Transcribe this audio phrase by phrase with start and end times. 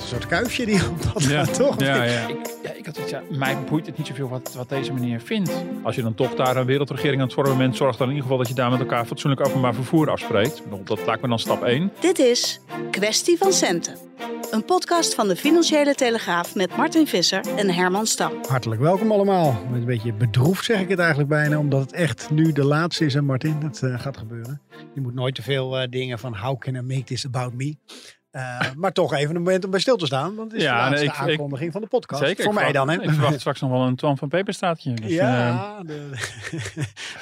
[0.00, 1.80] Een soort kuifje die op dat Ja, gaat, toch?
[1.80, 2.28] ja, ja.
[2.28, 5.20] Ik, ja, ik had iets, ja, mij boeit het niet zoveel wat, wat deze meneer
[5.20, 5.50] vindt.
[5.82, 8.22] Als je dan toch daar een wereldregering aan het vormen bent, zorg dan in ieder
[8.22, 10.62] geval dat je daar met elkaar fatsoenlijk openbaar vervoer afspreekt.
[10.84, 11.92] Dat lijkt me dan stap 1.
[12.00, 13.94] Dit is Kwestie van Centen.
[14.50, 18.32] Een podcast van de Financiële Telegraaf met Martin Visser en Herman Stam.
[18.48, 19.62] Hartelijk welkom allemaal.
[19.70, 23.04] Met een beetje bedroefd zeg ik het eigenlijk bijna, omdat het echt nu de laatste
[23.04, 23.60] is, hè Martin?
[23.60, 24.60] Dat eh, gaat gebeuren.
[24.94, 27.76] Je moet nooit te veel eh, dingen van how can I make this about me?
[28.38, 30.88] Eh, maar toch even een moment om bij stil te staan, want het is Ja,
[30.88, 32.22] de nee, ik- ik- aankondiging van de podcast.
[32.22, 32.44] Zeker.
[32.44, 32.94] Voor ik mij dan, hè?
[33.02, 34.94] Ik verwacht straks nog wel een Twan van Peperstaatje.
[34.94, 36.08] Dus, eh, ja, de,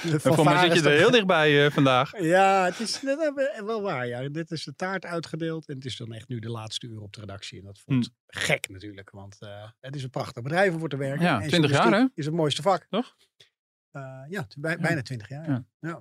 [0.03, 2.21] de voor mij zit je er heel dichtbij eh, vandaag.
[2.21, 3.01] Ja, het is
[3.65, 4.07] wel waar.
[4.07, 4.29] Ja.
[4.29, 7.13] Dit is de taart uitgedeeld en het is dan echt nu de laatste uur op
[7.13, 7.59] de redactie.
[7.59, 9.49] En dat voelt gek natuurlijk, want eh,
[9.81, 11.19] het is een prachtig bedrijf om voor te werken.
[11.19, 11.27] Hmm.
[11.27, 12.05] Ja, En 20 jaar, hè?
[12.15, 12.87] Is het mooiste vak.
[12.91, 13.15] Toch?
[13.91, 15.49] Eh, ja, bij- bijna 20 jaar.
[15.51, 15.65] Ja.
[15.81, 16.01] Ja.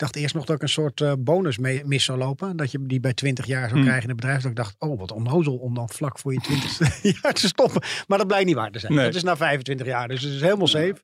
[0.00, 2.56] Dacht eerst nog dat ik een soort eh, bonus mee, mis zou lopen.
[2.56, 3.82] Dat je die bij 20 jaar zou Hmm.
[3.82, 4.40] krijgen in het bedrijf.
[4.42, 7.82] Dat ik dacht, oh wat onnozel om dan vlak voor je 20ste jaar te stoppen.
[8.06, 8.94] Maar dat blijkt niet waar te zijn.
[8.94, 9.04] Nee.
[9.04, 10.96] Dat is na 25 jaar, dus het is helemaal safe.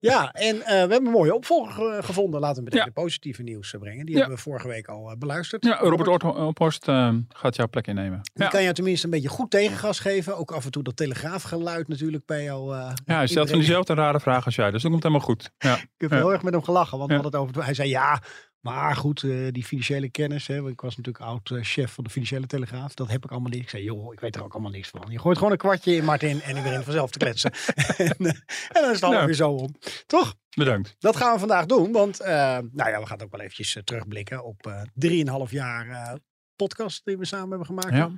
[0.00, 2.40] Ja, en eh, we hebben een mooie opvolger eh, gevonden.
[2.40, 2.84] Laten we meteen Ja.
[2.84, 4.04] de positieve nieuws eh, brengen.
[4.06, 4.20] Die Ja.
[4.20, 5.64] hebben we vorige week al beluisterd.
[5.64, 6.84] Ja, Robert Ophorst
[7.28, 8.20] gaat jouw plek innemen.
[8.22, 10.36] Die Ja, kan jou tenminste een beetje goed tegengas geven.
[10.36, 12.74] Ook af en toe dat telegraafgeluid natuurlijk bij jou.
[12.76, 15.50] ja hij stelt van diezelfde rare vragen als jij, dus dat komt helemaal goed.
[15.58, 15.76] Ja.
[15.76, 16.98] Ik heb heel erg met hem gelachen.
[16.98, 17.64] Want we hadden het over.
[17.64, 18.22] Hij zei ja.
[18.68, 20.46] Maar goed, eh, die financiële kennis.
[20.46, 22.94] Hè, want ik was natuurlijk oud-chef van de Financiële Telegraaf.
[22.94, 23.60] Dat heb ik allemaal niet.
[23.62, 25.04] Ik zei, joh, ik weet er ook allemaal niks van.
[25.08, 26.40] Je gooit gewoon een kwartje in, Martin.
[26.42, 27.52] En ik begin vanzelf te kletsen.
[27.96, 28.36] en, eh, en
[28.72, 29.26] dan is het allemaal Nou.
[29.26, 29.74] weer zo om.
[30.06, 30.34] Toch?
[30.56, 30.94] Bedankt.
[30.98, 31.92] Dat gaan we vandaag doen.
[31.92, 32.32] Want, eh,
[32.72, 36.14] nou ja, we gaan ook wel eventjes eh, terugblikken op eh drieënhalf jaar eh,
[36.56, 37.94] podcast die we samen hebben gemaakt.
[37.94, 38.10] Ja.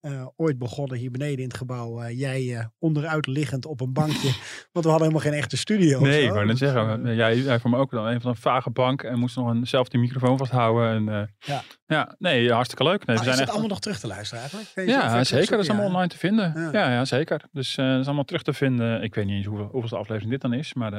[0.00, 2.00] Eh, ooit begonnen hier beneden in het gebouw.
[2.00, 4.28] eh, jij eh, onderuit liggend op een bankje.
[4.72, 6.00] want we hadden helemaal geen echte studio.
[6.00, 7.14] Nee, ik wou net zeggen.
[7.14, 9.66] Jij, jij voor me ook dan een van een vage bank en moest nog een,
[9.66, 11.08] zelf die microfoon vasthouden.
[11.08, 11.62] En, Ja.
[11.86, 13.06] ja, nee, hartstikke leuk.
[13.06, 14.88] Nee, we is zijn het echt, allemaal nog terug te luisteren eigenlijk?
[14.90, 15.50] Ja, zeker.
[15.50, 16.52] Dat is allemaal online te vinden.
[16.56, 16.68] Ja.
[16.72, 17.42] Ja, ja, zeker.
[17.52, 19.02] Dus dat is allemaal terug te vinden.
[19.02, 20.90] Ik weet niet eens hoeveel, hoeveelste aflevering dit dan is, maar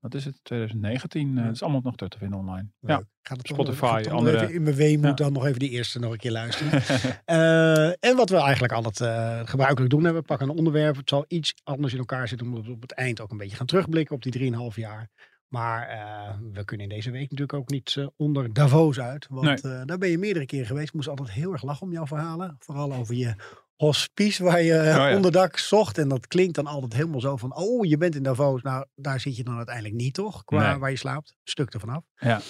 [0.00, 0.38] wat is het?
[0.42, 1.28] 2019.
[1.28, 1.42] eh, Ja.
[1.44, 2.68] dat is allemaal nog terug te vinden online.
[2.80, 2.96] Leuk.
[2.96, 3.02] Ja.
[3.20, 5.12] Ik ga het toch Spotify, toch andere- even in mijn weemoed Ja.
[5.24, 6.82] dan nog even die eerste nog een keer luisteren.
[8.00, 10.96] En wat we eigenlijk altijd eh, gebruikelijk doen, we pakken een onderwerp.
[10.96, 13.56] Het zal iets anders in elkaar zitten, omdat we op het eind ook een beetje
[13.56, 15.08] gaan terugblikken op die 3,5 jaar.
[15.48, 19.26] Maar eh, we kunnen in deze week natuurlijk ook niet eh, onder Davos uit.
[19.30, 20.92] Want daar ben je meerdere keren geweest.
[20.92, 22.56] Moest altijd heel erg lachen om jouw verhalen.
[22.58, 23.34] Vooral over je
[23.76, 25.14] hospice waar je ja.
[25.14, 25.98] onderdak zocht.
[25.98, 28.62] En dat klinkt dan altijd helemaal zo van, oh je bent in Davos.
[28.62, 30.44] Nou, daar zit je dan uiteindelijk niet toch?
[30.44, 30.78] Qua Nee.
[30.78, 31.34] waar je slaapt.
[31.44, 32.04] Stuk ervan af.
[32.16, 32.40] Ja.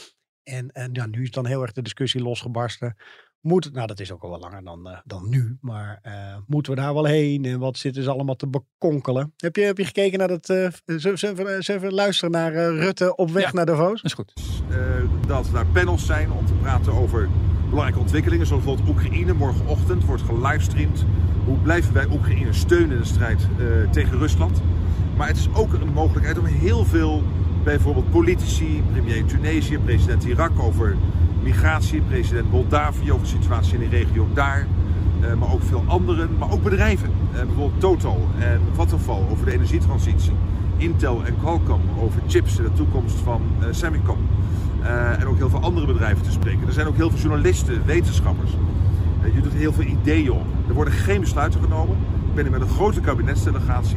[0.43, 2.97] En, en ja, nu is dan heel erg de discussie losgebarsten.
[3.49, 6.13] Moet nou dat is ook al wel langer dan, eh, dan nu, maar eh,
[6.47, 9.33] moeten we daar wel heen en wat zitten ze allemaal te bekonkelen?
[9.37, 13.31] Heb je, heb je gekeken naar dat, eh zullen we even, luisteren naar Rutte op
[13.31, 13.51] weg Ja.
[13.53, 14.03] naar Davos?
[14.03, 14.33] Dat is goed.
[14.71, 14.77] eh,
[15.27, 17.29] dat daar panels zijn om te praten over
[17.69, 18.47] belangrijke ontwikkelingen.
[18.47, 19.33] Zoals bijvoorbeeld Oekraïne.
[19.33, 21.05] Morgenochtend wordt gelivestreamd.
[21.45, 24.61] Hoe blijven wij Oekraïne steunen in de strijd eh, tegen Rusland?
[25.17, 27.23] Maar het is ook een mogelijkheid om heel veel,
[27.65, 30.97] bijvoorbeeld politici, premier Tunesië, president Irak over
[31.43, 34.67] migratie, president Moldavië over de situatie in de regio daar.
[35.21, 37.11] eh, maar ook veel anderen, maar ook bedrijven.
[37.33, 40.33] Eh, bijvoorbeeld Total en Vattenfall over de energietransitie.
[40.77, 44.19] Intel en Qualcomm over chips en de toekomst van eh, Semicom.
[45.19, 46.67] En ook heel veel andere bedrijven te spreken.
[46.67, 48.51] Er zijn ook heel veel journalisten, wetenschappers.
[49.35, 50.45] Je doet heel veel ideeën op.
[50.69, 51.97] Er worden geen besluiten genomen.
[52.29, 53.97] Ik ben hier met een grote kabinetsdelegatie.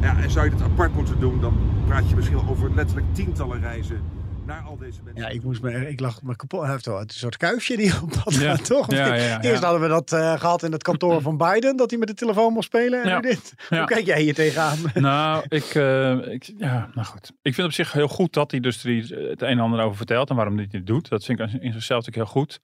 [0.00, 1.56] Ja, en zou je dit apart moeten doen, dan
[1.86, 4.02] praat je misschien over letterlijk tientallen reizen
[4.46, 5.22] naar al deze mensen.
[5.22, 6.60] Ja, ik, moest me, ik lag me kapot.
[6.62, 8.40] Hij heeft wel een soort kuifje die op pad Ja.
[8.40, 8.90] gaat, toch?
[8.90, 9.42] Ja, ja, ja.
[9.42, 12.14] Eerst hadden we dat eh, gehad in het kantoor van Biden, dat hij met de
[12.14, 13.02] telefoon mocht spelen.
[13.02, 13.54] En dit.
[13.68, 13.78] Ja.
[13.78, 14.78] Hoe kijk jij hier tegenaan?
[14.94, 17.32] Nou, ik, eh, ik, ja, nou goed.
[17.42, 20.30] Ik vind op zich heel goed dat die industrie het een en ander over vertelt
[20.30, 21.08] en waarom dit niet doet.
[21.08, 22.60] Dat vind ik in zichzelf natuurlijk heel goed.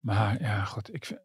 [0.00, 0.94] Maar ja, goed.
[0.94, 1.20] Ik vind,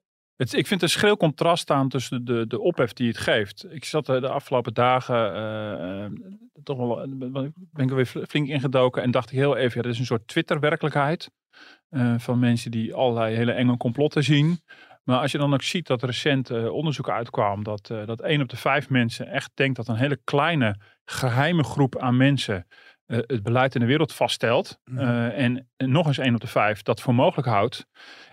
[0.51, 3.65] Ik vind een schril contrast staan tussen de, de ophef die het geeft.
[3.69, 6.05] Ik zat de afgelopen dagen uh,
[6.63, 9.91] toch wel, ben ik er weer flink ingedoken en dacht ik heel even, ja, dit
[9.91, 11.29] is een soort Twitter-werkelijkheid.
[12.17, 14.59] Van mensen die allerlei hele enge complotten zien.
[15.03, 18.57] Maar als je dan ook ziet dat recent onderzoek uitkwam dat, dat één op de
[18.57, 20.75] vijf mensen echt denkt dat een hele kleine
[21.05, 22.67] geheime groep aan mensen
[23.07, 24.79] uh, het beleid in de wereld vaststelt.
[24.85, 24.99] Mm.
[24.99, 27.85] en, en, nog eens één op de vijf dat voor mogelijk houdt.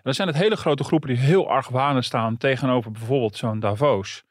[0.02, 4.24] Dan zijn het hele grote groepen die heel argwanend staan tegenover bijvoorbeeld zo'n Davos.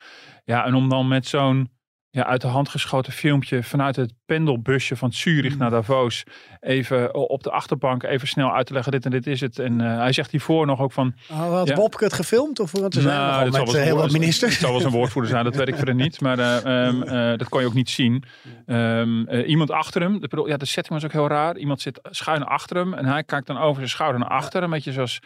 [0.44, 1.70] Ja, en om dan met zo'n
[2.12, 6.24] ja, uit de hand geschoten filmpje vanuit het pendelbusje van Zurich naar Davos.
[6.60, 9.60] Even op de achterbank even snel uit te leggen, dit en dit is het.
[9.60, 11.14] En uh, hij zegt hiervoor nog ook van...
[11.32, 12.60] Oh, had ja, Bobke het gefilmd?
[12.60, 14.52] Of wat er zijn nou, met uh, heel wat ministers?
[14.52, 16.22] Het zal wel een woordvoerder zijn, dat weet ik verder niet.
[16.22, 17.06] Maar uh, um,
[17.38, 18.24] dat kon je ook niet zien.
[18.66, 21.58] Um, iemand achter hem, de, ja, de setting was ook heel raar.
[21.58, 24.64] Iemand zit schuin achter hem en hij kijkt dan over zijn schouder naar achter.
[24.64, 25.20] Een beetje zoals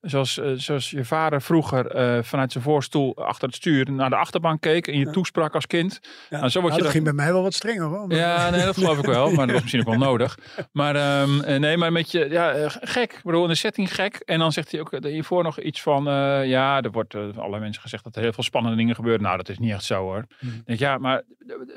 [0.00, 4.16] Zoals, uh, zoals je vader vroeger uh, vanuit zijn voorstoel achter het stuur naar de
[4.16, 5.10] achterbank keek en je ja.
[5.12, 6.00] toesprak als kind.
[6.30, 6.38] Ja.
[6.38, 8.12] Nou, zo word nou, je dat ging bij mij wel wat strenger hoor.
[8.12, 9.30] Ja, nee, dat geloof ik wel.
[9.30, 10.38] Maar dat was misschien ook wel nodig.
[10.72, 13.12] Maar um, nee, maar met je, ja, gek.
[13.12, 14.14] Ik bedoel, in de setting gek.
[14.14, 17.62] En dan zegt hij ook hiervoor nog iets van, uh, ja, er wordt uh, allerlei
[17.62, 19.22] mensen gezegd dat er heel veel spannende dingen gebeuren.
[19.22, 20.24] Nou, dat is niet echt zo hoor.
[20.38, 20.62] Hmm.
[20.64, 21.22] Denk, ja, maar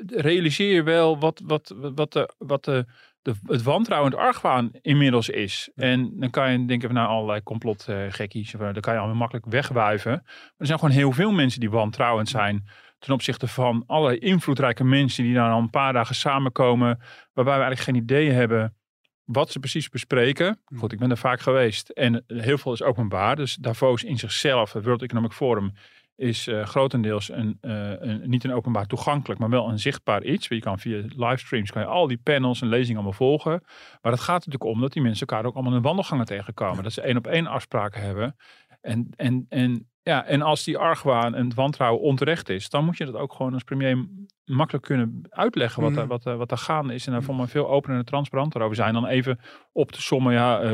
[0.06, 2.86] realiseer je wel wat, wat, wat de, wat de
[3.22, 5.70] de, het wantrouwend argwaan inmiddels is.
[5.74, 8.52] En dan kan je denken van nou allerlei complotgekkies.
[8.52, 10.12] Uh, dan kan je allemaal makkelijk wegwuiven.
[10.12, 12.64] Maar er zijn gewoon heel veel mensen die wantrouwend zijn.
[12.98, 16.98] Ten opzichte van allerlei invloedrijke mensen die dan al een paar dagen samenkomen.
[17.32, 18.76] Waarbij we eigenlijk geen idee hebben
[19.24, 20.60] wat ze precies bespreken.
[20.76, 21.88] Goed, ik ben er vaak geweest.
[21.88, 23.36] En heel veel is openbaar.
[23.36, 25.72] Dus Davos in zichzelf, het World Economic Forum,
[26.16, 30.48] is uh, grotendeels een, uh, een, niet een openbaar toegankelijk, maar wel een zichtbaar iets.
[30.48, 33.62] Je kan via livestreams kan je al die panels en lezingen allemaal volgen.
[34.02, 36.82] Maar het gaat natuurlijk om dat die mensen elkaar ook allemaal in wandelgangen tegenkomen.
[36.82, 38.36] Dat ze één op één afspraken hebben.
[38.80, 42.96] En, en, en, ja, en als die argwaan en het wantrouwen onterecht is, dan moet
[42.96, 44.08] je dat ook gewoon als premier
[44.44, 45.98] makkelijk kunnen uitleggen wat, mm.
[45.98, 47.06] er, wat, wat er gaande is.
[47.06, 48.94] En daar voor me veel opener en transparanter over zijn.
[48.94, 49.40] Dan even
[49.72, 50.72] op te sommen, ja, uh,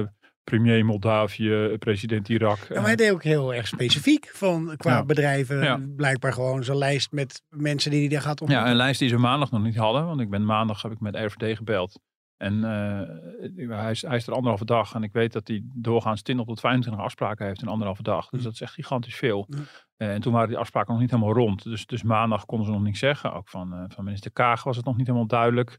[0.49, 2.59] premier Moldavië, president Irak.
[2.69, 5.05] Ja, maar hij deed ook heel erg specifiek van qua ja.
[5.05, 5.62] bedrijven.
[5.62, 5.81] Ja.
[5.97, 8.67] Blijkbaar gewoon zo'n lijst met mensen die hij daar gaat ontmoeten.
[8.67, 10.06] Ja, een lijst die ze maandag nog niet hadden.
[10.06, 12.00] Want ik ben maandag heb ik met RVD gebeld.
[12.37, 14.95] En uh, hij, is, hij is er anderhalve dag.
[14.95, 18.29] En ik weet dat hij doorgaans 20 tot 25 afspraken heeft in anderhalve dag.
[18.29, 19.47] Dus dat is echt gigantisch veel.
[19.49, 19.56] Ja.
[19.97, 21.62] Uh, en toen waren die afspraken nog niet helemaal rond.
[21.62, 23.33] Dus, dus maandag konden ze nog niks zeggen.
[23.33, 25.79] Ook van, uh, van minister Kaag was het nog niet helemaal duidelijk.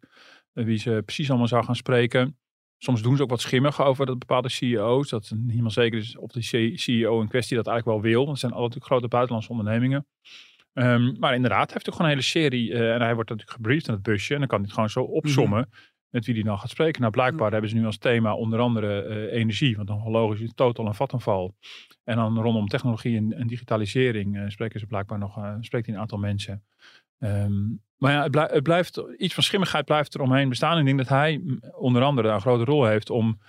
[0.54, 2.38] wie ze precies allemaal zou gaan spreken.
[2.82, 5.10] Soms doen ze ook wat schimmig over dat bepaalde CEO's.
[5.10, 8.26] Dat niet helemaal zeker is of de CEO in kwestie dat eigenlijk wel wil.
[8.26, 10.08] Dat zijn altijd grote buitenlandse ondernemingen.
[10.74, 12.70] Um, maar inderdaad, hij heeft ook gewoon een hele serie.
[12.70, 14.34] Uh, en hij wordt natuurlijk gebriefd in het busje.
[14.34, 15.58] En dan kan hij het gewoon zo opsommen.
[15.60, 15.88] Mm -hmm.
[16.10, 17.02] Met wie hij dan gaat spreken.
[17.02, 19.76] Nou, blijkbaar mm hebben ze nu als thema onder andere uh, energie.
[19.76, 21.56] Want dan logisch is total en vattenval.
[22.04, 25.38] En dan rondom technologie en, en digitalisering uh, spreken ze blijkbaar nog.
[25.60, 26.64] spreekt hij een aantal mensen.
[27.20, 30.78] Um, maar ja, het, blijft, iets van schimmigheid blijft er omheen bestaan.
[30.78, 33.40] Ik denk dat hij onder andere een grote rol heeft om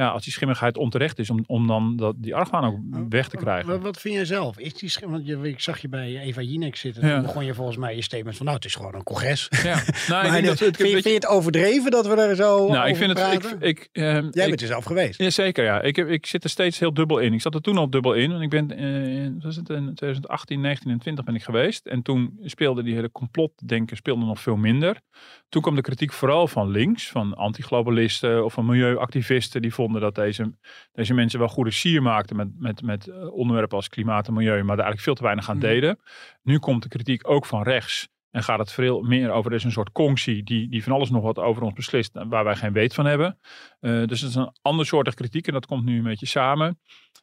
[0.00, 3.36] ja, als die schimmigheid onterecht is, om, om dan dat, die argwaan ook weg te
[3.36, 3.68] krijgen.
[3.70, 4.58] Wat, wat vind jij zelf?
[4.58, 7.06] Is die schimmig, want je, ik zag je bij Eva Jinek zitten.
[7.06, 7.14] Ja.
[7.14, 9.48] Dan begon je volgens mij je statement van, nou, het is gewoon een congres.
[9.62, 9.82] Ja.
[10.08, 12.96] Nou, dat, het, vind, je, vind, je het overdreven dat we daar zo nou, ik
[12.96, 13.50] vind praten?
[13.50, 15.18] Het, ik, ik, uh, jij bent er zelf geweest.
[15.18, 15.82] Ja, zeker, ja.
[15.82, 17.32] Ik, heb, ik zit er steeds heel dubbel in.
[17.32, 18.30] Ik zat er toen al dubbel in.
[18.30, 21.86] Want ik ben uh, in 2018, 19 en 20 ben ik geweest.
[21.86, 25.00] En toen speelde die hele complotdenken speelde nog veel minder.
[25.48, 29.62] Toen kwam de kritiek vooral van links, van antiglobalisten of van milieuactivisten.
[29.62, 30.58] Die vonden dat deze,
[30.92, 34.56] deze mensen wel goede sier maakten met, met, met eh, onderwerpen als klimaat en milieu,
[34.56, 35.66] maar daar eigenlijk veel te weinig aan mhm.
[35.66, 35.98] deden.
[36.42, 38.08] Nu komt de kritiek ook van rechts.
[38.30, 41.10] En gaat het veel meer over, er is een soort conctie die, die van alles
[41.10, 43.38] nog wat over ons beslist, waar wij geen weet van hebben.
[43.80, 46.78] Uh, dus het is een ander soort kritiek en dat komt nu een beetje samen.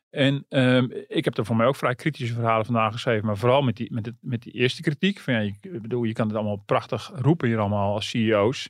[0.10, 3.62] En um, ik heb er voor mij ook vrij kritische verhalen vandaag geschreven, maar vooral
[3.62, 5.20] met die, met, het, met die eerste kritiek.
[5.20, 8.70] Van, ja, je, bedoel, je kan het allemaal prachtig roepen hier allemaal als CEO's.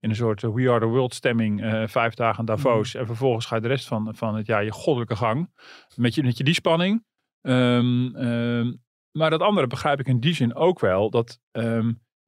[0.00, 2.94] In een soort We Are the World stemming, uh, vijf dagen Davos.
[2.94, 3.00] Mm.
[3.00, 5.50] En vervolgens ga je de rest van, van het jaar je goddelijke gang.
[5.96, 7.04] Met je, met je die spanning.
[7.40, 11.10] Um, um, maar dat andere begrijp ik in die zin ook wel.
[11.10, 11.40] Dat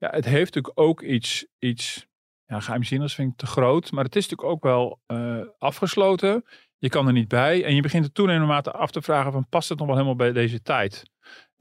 [0.05, 2.07] ja, het heeft natuurlijk ook iets, iets
[2.45, 3.93] ja, geheimzinnigs vind ik te groot.
[3.93, 6.45] Maar het is natuurlijk ook wel uh, afgesloten.
[6.79, 7.65] Je kan er niet bij.
[7.65, 10.17] En je begint er toenemende mate af te vragen van past het nog wel helemaal
[10.17, 11.03] bij deze tijd?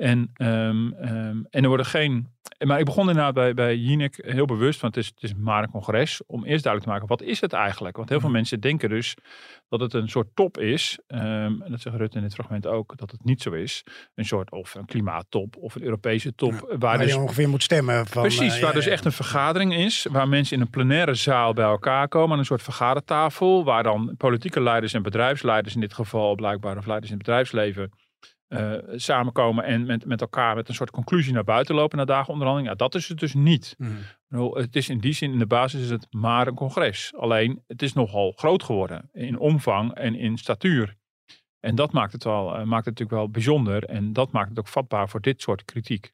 [0.03, 2.27] En, um, um, en er worden geen.
[2.65, 5.63] Maar ik begon inderdaad bij, bij Jinek heel bewust, want het is, het is maar
[5.63, 7.97] een congres, om eerst duidelijk te maken, wat is het eigenlijk?
[7.97, 8.37] Want heel veel mhm.
[8.37, 9.15] mensen denken dus
[9.69, 10.99] dat het een soort top is.
[11.07, 11.21] Um,
[11.61, 13.83] en dat zegt Rutte in dit fragment ook, dat het niet zo is.
[14.15, 16.51] Een soort of een klimaattop of een Europese top.
[16.51, 18.07] Ja, waar, waar dus, je ongeveer moet stemmen.
[18.07, 21.53] Van, precies, uh, waar dus echt een vergadering is, waar mensen in een plenaire zaal
[21.53, 25.93] bij elkaar komen, aan een soort vergadertafel, waar dan politieke leiders en bedrijfsleiders in dit
[25.93, 27.91] geval blijkbaar, of leiders in het bedrijfsleven
[28.53, 32.33] eh, samenkomen en met, met elkaar met een soort conclusie naar buiten lopen na dagen
[32.33, 32.71] onderhandeling.
[32.71, 33.75] Ja, dat is het dus niet.
[34.27, 37.13] Nou, Het is in die zin, in de basis is het maar een congres.
[37.15, 40.95] Alleen, het is nogal groot geworden in omvang en in statuur.
[41.59, 43.83] En dat maakt het, wel, eh, maakt het natuurlijk wel bijzonder.
[43.83, 46.11] En dat maakt het ook vatbaar voor dit soort kritiek.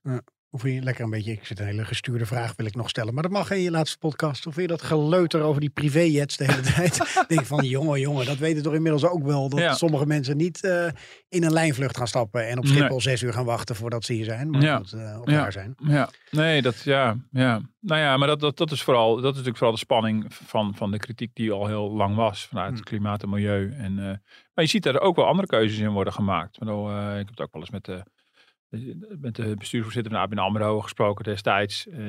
[0.52, 3.14] Vind je lekker een beetje, ik zit een hele gestuurde vraag wil ik nog stellen,
[3.14, 4.42] maar dat mag in je laatste podcast.
[4.44, 7.26] Vind je dat geleuter over die privéjets de hele tijd?
[7.28, 9.50] denk van, jongen, jongen, dat weten toch inmiddels ook wel.
[9.50, 9.74] Dat Ja.
[9.74, 10.88] sommige mensen niet eh,
[11.30, 12.74] in een lijnvlucht gaan stappen en op Nee.
[12.74, 14.50] Schiphol zes uur gaan wachten voordat ze hier zijn.
[14.50, 14.82] Maar Ja.
[14.92, 15.52] eh, op Ja.
[15.52, 15.76] zijn.
[15.78, 17.62] Ja, nee, dat ja, ja.
[17.80, 20.76] Nou ja, maar dat, dat, dat is vooral, dat is natuurlijk vooral de spanning van,
[20.76, 22.84] van de kritiek die al heel lang was vanuit Hmm.
[22.84, 23.72] klimaat en milieu.
[23.78, 24.06] En, eh,
[24.54, 26.54] maar je ziet daar ook wel andere keuzes in worden gemaakt.
[26.54, 28.04] Ik, bedoel, ik heb het ook wel eens met de,
[29.20, 31.88] met de bestuursvoorzitter van ABN AMRO gesproken destijds.
[31.88, 32.00] Eh,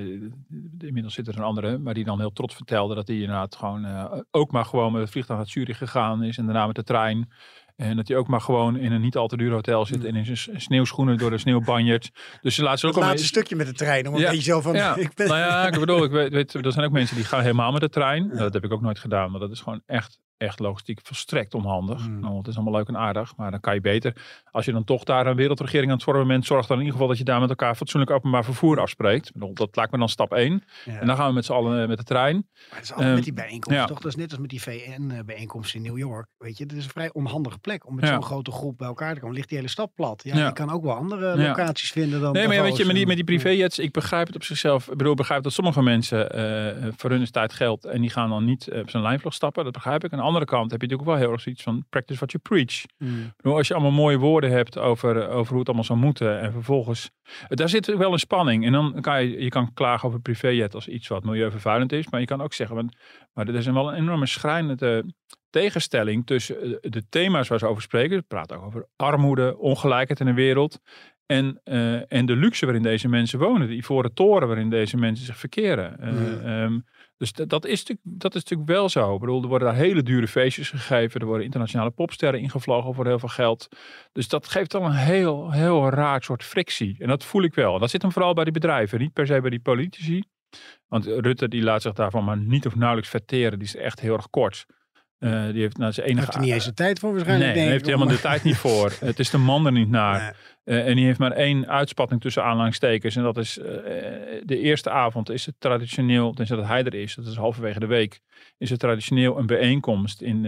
[0.78, 3.84] inmiddels zit er een andere, maar die dan heel trots vertelde dat hij inderdaad gewoon
[3.84, 6.82] eh, ook maar gewoon met het vliegtuig naar Zurich gegaan is en daarna met de
[6.84, 7.30] trein.
[7.76, 10.06] En dat hij ook maar gewoon in een niet al te duur hotel zit Hmm.
[10.06, 12.10] en in zijn sneeuwschoenen door de sneeuwbanjert.
[12.42, 14.30] Dus ze laten ze ook Het wel laatste stukje met de trein, om een Ja.
[14.30, 15.28] beetje zo van, ja, ik ben...
[15.28, 17.80] nou ja, ik bedoel, ik weet, weet, er zijn ook mensen die gaan helemaal met
[17.80, 18.26] de trein.
[18.26, 21.54] Nou, dat heb ik ook nooit gedaan, maar dat is gewoon echt, echt logistiek volstrekt
[21.54, 22.08] onhandig.
[22.08, 22.20] Mm.
[22.20, 24.16] Nou, het is allemaal leuk en aardig, maar dan kan je beter,
[24.50, 26.92] als je dan toch daar een wereldregering aan het vormen bent, zorg dan in ieder
[26.92, 29.30] geval dat je daar met elkaar fatsoenlijk openbaar vervoer afspreekt.
[29.34, 30.64] Dat lijkt me dan stap 1.
[30.84, 30.98] Ja.
[31.00, 32.34] En dan gaan we met z'n allen eh, met de trein.
[32.34, 33.84] Maar het is altijd Ehm, met die bijeenkomsten, ja.
[33.86, 33.98] toch?
[34.00, 36.26] Dat is net als met die VN-bijeenkomst in New York.
[36.38, 38.12] Weet je, het is een vrij onhandige plek om met Ja.
[38.12, 39.34] zo'n grote groep bij elkaar te komen.
[39.34, 40.22] Ligt die hele stad plat.
[40.24, 43.06] Ja, je kan ook wel andere locaties vinden dan Nee, maar weet je, met die,
[43.06, 44.88] met die privéjets, ik begrijp het op zichzelf.
[44.90, 48.10] Ik bedoel, ik begrijp dat sommige mensen, eh, voor hun is tijd geld en die
[48.10, 49.64] gaan dan niet eh, op zijn lijnvlog stappen.
[49.64, 50.12] Dat begrijp ik.
[50.30, 52.84] Andere kant heb je natuurlijk wel heel erg zoiets van practice what you preach.
[52.98, 53.52] Mm.
[53.52, 56.40] Als je allemaal mooie woorden hebt over, over hoe het allemaal zou moeten.
[56.40, 57.10] En vervolgens,
[57.48, 58.64] daar zit wel een spanning.
[58.64, 62.08] En dan kan je, je kan klagen over privéjet als iets wat milieuvervuilend is.
[62.08, 62.84] Maar je kan ook zeggen, maar,
[63.32, 65.04] maar er is een wel een enorme schrijnende
[65.50, 68.16] tegenstelling tussen eh, de thema's waar ze over spreken.
[68.16, 70.80] We praten ook over armoede, ongelijkheid in de wereld.
[71.26, 73.68] En, eh, en de luxe waarin deze mensen wonen.
[73.68, 76.00] De ivoren toren waarin deze mensen zich verkeren.
[76.00, 76.40] Eh, Mm.
[76.40, 76.78] ehm,
[77.20, 79.14] dus dat, is natuurlijk, dat is natuurlijk wel zo.
[79.14, 81.20] Ik bedoel, er worden daar hele dure feestjes gegeven.
[81.20, 83.68] Er worden internationale popsterren ingevlogen voor heel veel geld.
[84.12, 86.96] Dus dat geeft wel een heel, heel raar soort frictie.
[86.98, 87.74] En dat voel ik wel.
[87.74, 88.98] En dat zit hem vooral bij die bedrijven.
[88.98, 90.22] Niet per se bij die politici.
[90.88, 93.58] Want Rutte die laat zich daarvan maar niet of nauwelijks verteren.
[93.58, 94.66] Die is echt heel erg kort.
[95.20, 96.24] Eh, die heeft nou zijn Hij enige...
[96.24, 97.54] heeft er niet eens de tijd voor Nee, waarschijnlijk.
[97.54, 98.92] daar denk heeft hij helemaal de tijd niet voor.
[99.10, 100.36] Het is de man er niet naar.
[100.64, 100.78] Nee.
[100.78, 103.16] Eh, en die heeft maar één uitspatting tussen aanhalingstekens.
[103.16, 103.66] En dat is eh,
[104.42, 107.86] de eerste avond is het traditioneel, tenzij dat hij er is, dat is halverwege de
[107.86, 108.20] week,
[108.58, 110.44] is het traditioneel een bijeenkomst in,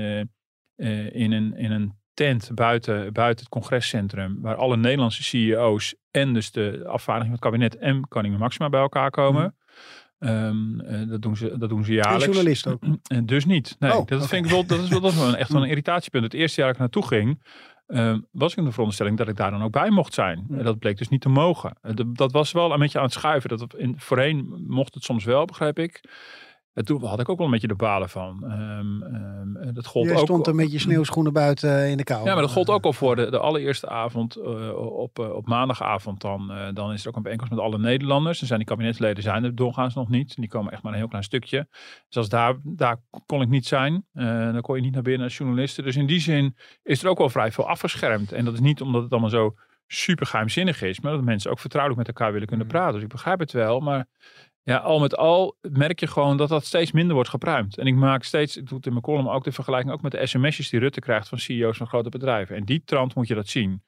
[1.13, 4.39] in, een, in een tent buiten, buiten het congrescentrum.
[4.41, 8.81] Waar alle Nederlandse CEO's en dus de afvaardiging van het kabinet en koningin Maxima bij
[8.81, 9.57] elkaar komen.
[10.23, 12.25] Ehm, eh, dat, doen ze, dat doen ze En jaarlijks.
[12.25, 12.83] journalist ook.
[13.07, 13.77] Eh, Dus niet.
[13.79, 15.63] Nee, Oh, dat vind ik wel, dat is wel, dat is wel een- echt wel
[15.63, 16.25] een irritatiepunt.
[16.25, 17.43] Het eerste jaar dat ik naartoe ging,
[17.87, 20.47] ehm, was ik in de veronderstelling dat ik daar dan ook bij mocht zijn.
[20.51, 21.77] En dat bleek dus niet te mogen.
[21.83, 23.49] Eh, dat, dat was wel een beetje aan het schuiven.
[23.59, 26.01] Dat in, voorheen mocht het soms wel, begrijp ik.
[26.75, 28.45] En toen had ik ook wel een beetje de balen van.
[28.45, 29.03] Ehm,
[29.57, 30.25] eh, dat gold Jij ook.
[30.25, 32.25] stond er met je sneeuwschoenen buiten eh, in de kou.
[32.25, 35.47] Ja, maar dat gold ook al voor de, de allereerste avond eh, op, eh, op
[35.47, 36.21] maandagavond.
[36.21, 38.39] Dan, eh, dan is er ook een bijeenkomst met alle Nederlanders.
[38.39, 40.35] Dan zijn die kabinetsleden zijn er doorgaans nog niet.
[40.37, 41.67] Die komen echt maar een heel klein stukje.
[42.09, 44.05] Dus als daar, daar kon ik niet zijn.
[44.13, 45.85] Eh, dan kon je niet naar binnen als journalisten.
[45.85, 48.33] Dus in die zin is er ook wel vrij veel afgeschermd.
[48.33, 49.55] En dat is niet omdat het allemaal zo
[49.87, 51.01] super geheimzinnig is.
[51.01, 52.73] Maar dat mensen ook vertrouwelijk met elkaar willen kunnen Mm.
[52.73, 52.95] praten.
[52.95, 53.81] Dus ik begrijp het wel.
[53.81, 54.07] Maar
[54.65, 57.79] ja, al met al merk je gewoon dat dat steeds minder wordt gepruimd.
[57.79, 60.13] En ik maak steeds, ik doe het in mijn column ook de vergelijking ook met
[60.13, 62.57] de sms'jes die Rutte krijgt van CEO's van grote bedrijven.
[62.57, 63.83] En die trant moet je dat zien.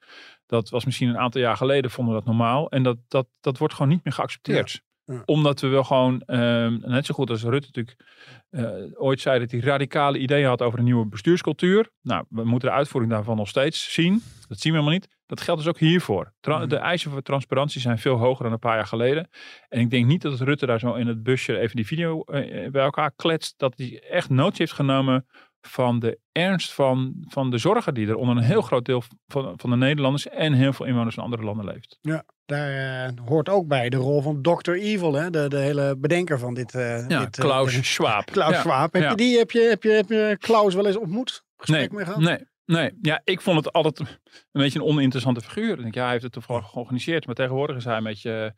[0.45, 2.69] Dat was misschien een aantal jaar geleden vonden we dat normaal.
[2.69, 4.81] En dat, dat, dat wordt gewoon niet meer geaccepteerd.
[5.05, 5.21] Ja.
[5.25, 8.03] Omdat we wel gewoon, ehm, net zo goed als Rutte natuurlijk
[8.49, 11.89] eh, ooit zei dat hij radicale ideeën had over een nieuwe bestuurscultuur.
[12.01, 14.23] Nou, we moeten de uitvoering daarvan nog steeds zien.
[14.47, 15.07] Dat zien we helemaal niet.
[15.25, 16.33] Dat geldt dus ook hiervoor.
[16.39, 16.65] Tra-.
[16.65, 19.29] De eisen voor transparantie zijn veel hoger dan een paar jaar geleden.
[19.69, 22.71] En ik denk niet dat Rutte daar zo in het busje even die video eh,
[22.71, 23.53] bij elkaar kletst.
[23.57, 25.25] Dat hij echt notie heeft genomen
[25.67, 29.53] van de ernst van, van de zorgen die er onder een heel groot deel van,
[29.57, 31.99] van de Nederlanders en heel veel inwoners van andere landen leeft.
[32.45, 34.71] Daar eh, hoort ook bij de rol van Dr.
[34.71, 35.29] Evil, hè?
[35.29, 36.75] De, de hele bedenker van dit.
[36.75, 38.25] eh Ja, dit, eh, Klaus Schwab.
[38.31, 38.59] Klaus Ja.
[38.59, 38.93] Schwab.
[38.93, 39.09] Heb, ja.
[39.09, 41.43] je die, heb, je, heb, je, heb je Klaus wel eens ontmoet?
[41.57, 42.19] Gesprek Nee, mee gehad?
[42.21, 42.91] nee, nee.
[43.01, 44.07] Ja, ik vond het altijd een
[44.51, 45.71] beetje een oninteressante figuur.
[45.75, 47.25] Ik denk, ja, hij heeft het toevallig georganiseerd.
[47.25, 48.55] Maar tegenwoordig is hij een beetje...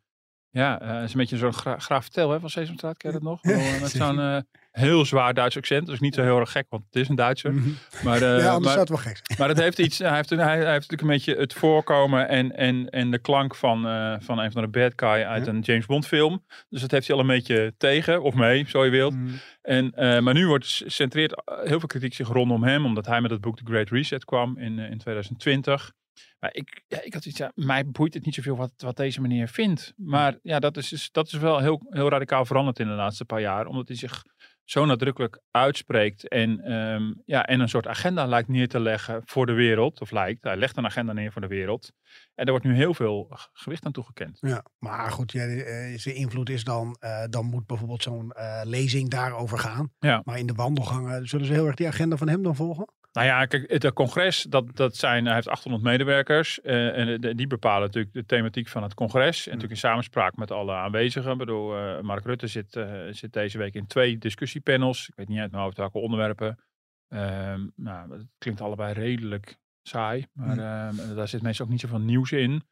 [0.49, 2.97] Ja, is een beetje zo'n gra graaf Tel hè, van Sesamstraat.
[2.97, 3.43] Ken je dat nog?
[3.81, 4.45] Met zo'n
[4.77, 5.87] heel zwaar Duits accent.
[5.87, 7.53] Dus niet zo heel erg gek, want het is een Duitser.
[7.53, 7.69] Mhm.
[8.03, 9.39] Maar, eh, ja, anders maar, zou het wel gek zijn.
[9.39, 12.55] maar het heeft iets, hij heeft, hij, hij heeft natuurlijk een beetje het voorkomen en,
[12.55, 15.51] en, en de klank van, eh, van een van de bad guy uit Ja.
[15.51, 16.45] een James Bond film.
[16.69, 19.13] Dus dat heeft hij al een beetje tegen, of mee, zo je wilt.
[19.13, 19.29] Mhm.
[19.61, 23.21] En, eh, maar nu wordt centreert eh, heel veel kritiek zich rondom hem, omdat hij
[23.21, 25.91] met het boek The Great Reset kwam in, in 2020.
[26.39, 29.21] Maar ik, ja, ik had iets, ja, mij boeit het niet zoveel wat, wat deze
[29.21, 29.93] meneer vindt.
[29.95, 33.25] Maar ja, dat is, dus- dat is wel heel, heel radicaal veranderd in de laatste
[33.25, 33.65] paar jaar.
[33.65, 34.23] Omdat hij zich
[34.69, 39.45] zo nadrukkelijk uitspreekt en, ehm, ja, en een soort agenda lijkt neer te leggen voor
[39.45, 40.01] de wereld.
[40.01, 41.91] Of lijkt, hij legt een agenda neer voor de wereld.
[42.35, 44.37] En er wordt nu heel veel gewicht aan toegekend.
[44.41, 48.61] Ja, maar goed, ja, eh, zijn invloed is dan, eh, dan moet bijvoorbeeld zo'n eh,
[48.63, 49.91] lezing daarover gaan.
[49.99, 50.21] Ja.
[50.23, 52.87] Maar in de wandelgangen zullen ze heel erg die agenda van hem dan volgen?
[53.17, 56.61] Nou ja, kijk, het eh, congres, dat, dat zijn, hij heeft 800 medewerkers.
[56.61, 59.37] eh, en de- die bepalen natuurlijk de thematiek van het congres.
[59.45, 61.31] En natuurlijk in samenspraak met alle aanwezigen.
[61.31, 65.07] Ik bedoel, eh, Mark Rutte zit, eh, zit deze week in twee discussiepanels.
[65.09, 66.59] Ik weet niet uit mijn hoofd welke onderwerpen.
[67.07, 70.25] Ehm, nou, het klinkt allebei redelijk saai.
[70.33, 72.63] Maar ehm, daar zit meestal ook niet zoveel nieuws in.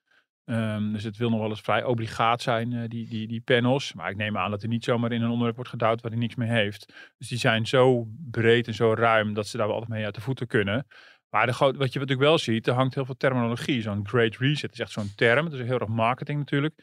[0.45, 3.93] Ehm, dus het wil nog wel eens vrij obligaat zijn, eh, die, die, die panels.
[3.93, 6.19] Maar ik neem aan dat hij niet zomaar in een onderwerp wordt geduwd waar hij
[6.19, 6.93] niks mee heeft.
[7.17, 10.15] Dus die zijn zo breed en zo ruim dat ze daar wel altijd mee uit
[10.15, 10.87] de voeten kunnen.
[11.29, 13.81] Maar de, gro- wat je natuurlijk wel ziet, er hangt heel veel terminologie.
[13.81, 15.45] Zo'n great reset is echt zo'n term.
[15.45, 16.73] Het is heel erg marketing natuurlijk.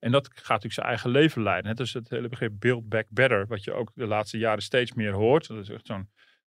[0.00, 1.70] En dat gaat natuurlijk zijn eigen leven leiden.
[1.70, 4.92] Net als het hele begrip build back better, wat je ook de laatste jaren steeds
[4.92, 5.48] meer hoort.
[5.48, 6.08] Dat is echt zo'n,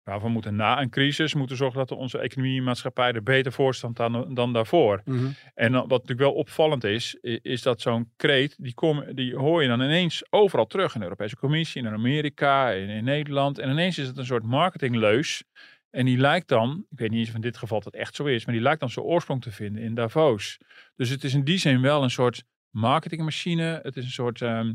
[0.08, 3.52] nou, we moeten na een crisis moeten zorgen dat onze economie en maatschappij er beter
[3.52, 5.02] voor staat dan, dan daarvoor.
[5.54, 9.62] En dan, wat natuurlijk wel opvallend is, is dat zo'n kreet, die, kom, die hoor
[9.62, 13.60] je dan ineens overal terug in de Europese Commissie, in Amerika, in, in Nederland.
[13.60, 15.44] En ineens is het een soort marketingleus.
[15.90, 18.26] En die lijkt dan, ik weet niet eens of in dit geval dat echt zo
[18.26, 20.58] is, maar die lijkt dan zijn oorsprong te vinden in Davos.
[20.96, 23.80] Dus het is in die zin wel een soort marketingmachine.
[23.84, 24.74] Het is een soort ehm,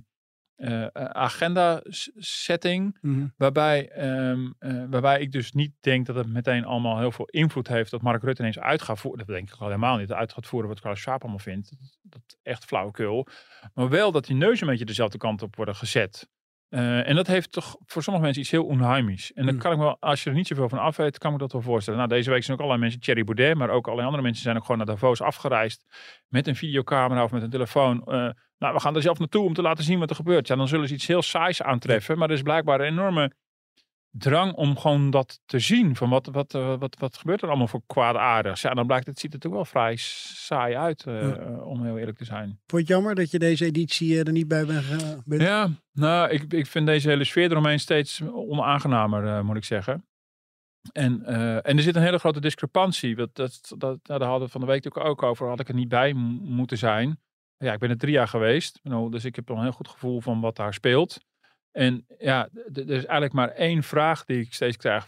[0.63, 1.81] eh, agenda
[2.17, 2.99] setting.
[3.37, 7.69] Waarbij, ehm, eh, waarbij ik dus niet denk dat het meteen allemaal heel veel invloed
[7.69, 9.27] heeft dat Mark Rutte ineens uit gaat voeren.
[9.27, 10.13] Dat denk ik al helemaal niet.
[10.13, 11.71] Uit gaat voeren wat Klaus Schwab allemaal vindt.
[11.71, 13.27] Dat, dat is echt flauwekul.
[13.75, 16.29] Maar wel dat die neus een beetje dezelfde kant op worden gezet.
[16.73, 19.33] Eh, en dat heeft toch voor sommige mensen iets heel onheimisch.
[19.33, 19.61] En dan Mm.
[19.61, 21.53] kan ik wel, als je er niet zoveel van af weet, kan ik me dat
[21.53, 21.99] wel voorstellen.
[21.99, 24.57] Nou, deze week zijn ook allerlei mensen, Thierry Baudet, maar ook allerlei andere mensen zijn
[24.57, 25.85] ook gewoon naar Davos afgereisd.
[26.29, 28.03] Met een videocamera of met een telefoon.
[28.05, 28.13] Eh,
[28.59, 30.49] nou, we gaan er zelf naartoe om te laten zien wat er gebeurt.
[30.49, 32.19] Ja, dan zullen ze iets heel saais aantreffen.
[32.19, 33.33] Maar er is blijkbaar een enorme
[34.13, 35.97] drang om gewoon dat te zien.
[35.97, 38.63] Van wat, wat, eh, wat, wat gebeurt er allemaal voor kwaadaardigs.
[38.63, 41.59] Ja, dan blijkt het, ziet er toch wel vrij saai uit, eh, Ja.
[41.59, 42.47] om heel eerlijk te zijn.
[42.47, 45.43] Vond je het jammer dat je deze editie eh, er niet bij bent?
[45.43, 50.07] Ja, nou, ik, ik vind deze hele sfeer eromheen steeds onaangenamer, moet ik zeggen.
[50.93, 51.25] En,
[51.63, 53.15] en er zit een hele grote discrepantie.
[53.15, 55.49] Dat, dat, dat, nou, daar hadden we van de week natuurlijk ook over.
[55.49, 57.21] Had ik er niet bij moeten zijn.
[57.57, 58.81] Ja, ik ben er drie jaar geweest.
[58.83, 61.19] Nou, dus ik heb een heel goed gevoel van wat daar speelt.
[61.73, 65.07] En ja, er is eigenlijk maar één vraag die ik steeds krijg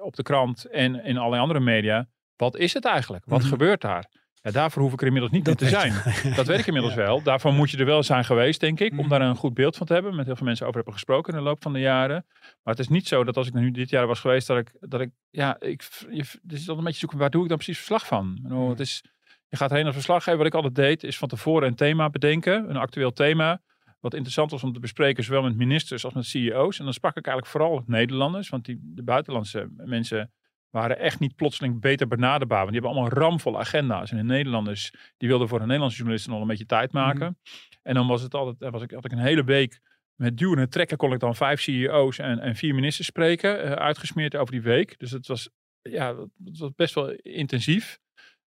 [0.00, 2.06] op de krant en in allerlei andere media.
[2.36, 3.24] Wat is het eigenlijk?
[3.26, 3.48] Wat Mhm.
[3.48, 4.04] gebeurt daar?
[4.42, 6.34] Ja, daarvoor hoef ik er inmiddels niet Dat meer te zijn.
[6.34, 7.00] Dat weet ik inmiddels Ja.
[7.00, 7.22] wel.
[7.22, 8.90] Daarvoor moet je er wel zijn geweest, denk ik.
[8.90, 9.08] Om Mhm.
[9.08, 10.16] daar een goed beeld van te hebben.
[10.16, 12.26] Met heel veel mensen over hebben gesproken in de loop van de jaren.
[12.62, 14.72] Maar het is niet zo dat als ik nu dit jaar was geweest, dat ik,
[14.80, 17.56] dat ik ja, ik, je, het is altijd een beetje zoeken, waar doe ik dan
[17.56, 18.38] precies verslag van?
[18.68, 19.02] Het is,
[19.48, 20.38] je gaat heen als verslag geven.
[20.38, 22.70] Wat ik altijd deed, is van tevoren een thema bedenken.
[22.70, 23.60] Een actueel thema.
[24.00, 26.78] Wat interessant was om te bespreken, zowel met ministers als met CEO's.
[26.78, 28.48] En dan sprak ik eigenlijk vooral Nederlanders.
[28.48, 30.32] Want die, de buitenlandse mensen
[30.70, 32.64] waren echt niet plotseling beter benaderbaar.
[32.64, 34.10] Want die hebben allemaal ramvolle agenda's.
[34.10, 37.38] En de Nederlanders, die wilden voor de Nederlandse journalisten nog een beetje tijd maken.
[37.82, 39.80] En dan was het altijd, eh, was ik, had ik een hele week
[40.14, 43.62] met duwen en trekken kon ik dan vijf CEO's en, en vier ministers spreken.
[43.62, 44.98] eh, uitgesmeerd over die week.
[44.98, 45.50] Dus het was,
[45.82, 47.98] ja, het was best wel intensief.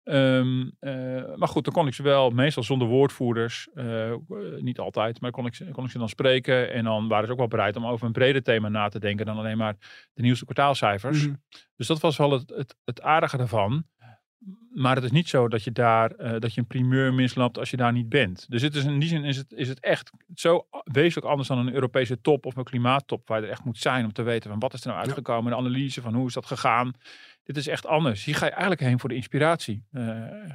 [0.05, 4.12] Ehm, eh, maar goed, dan kon ik ze wel, meestal zonder woordvoerders, eh,
[4.59, 6.73] niet altijd, maar kon ik, ze, kon ik ze dan spreken.
[6.73, 9.27] En dan waren ze ook wel bereid om over een breder thema na te denken
[9.27, 9.77] dan alleen maar
[10.12, 11.27] de nieuwste kwartaalcijfers.
[11.27, 11.35] Mhm.
[11.77, 13.85] Dus dat was wel het, het, het aardige daarvan.
[14.75, 17.71] Maar het is niet zo dat je daar eh, dat je een primeur mislapt als
[17.71, 18.47] je daar niet bent.
[18.49, 21.59] Dus het is in die zin is het, is het echt zo wezenlijk anders dan
[21.59, 24.51] een Europese top of een klimaattop, waar je er echt moet zijn om te weten
[24.51, 26.93] van wat is er nou uitgekomen, de analyse van hoe is dat gegaan.
[27.43, 28.25] Dit is echt anders.
[28.25, 29.85] Hier ga je eigenlijk heen voor de inspiratie,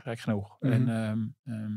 [0.03, 0.57] gek genoeg.
[0.59, 0.71] Mhm.
[0.71, 1.73] En, ehm, ehm,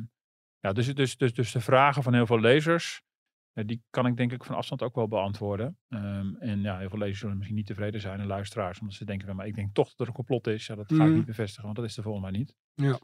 [0.60, 3.02] ja, dus, dus, dus, dus de vragen van heel veel lezers,
[3.52, 5.78] eh, die kan ik denk ik van afstand ook wel beantwoorden.
[5.88, 9.04] Ehm, en ja, heel veel lezers zullen misschien niet tevreden zijn en luisteraars, omdat ze
[9.04, 10.66] denken van, maar ik denk toch dat er een complot is.
[10.66, 11.14] Ja, dat ga ik Mhm.
[11.14, 12.54] niet bevestigen, want dat is er volgens mij niet.
[12.74, 12.98] Ja.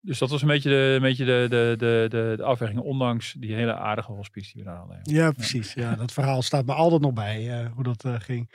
[0.00, 3.32] Dus dat was een beetje de, een beetje de, de, de, de, de afweging, ondanks
[3.32, 5.00] die hele aardige hospice die we daar hadden.
[5.02, 5.74] Ja, precies.
[5.74, 8.50] Ja, dat verhaal staat me altijd nog bij, eh, hoe dat eh, ging.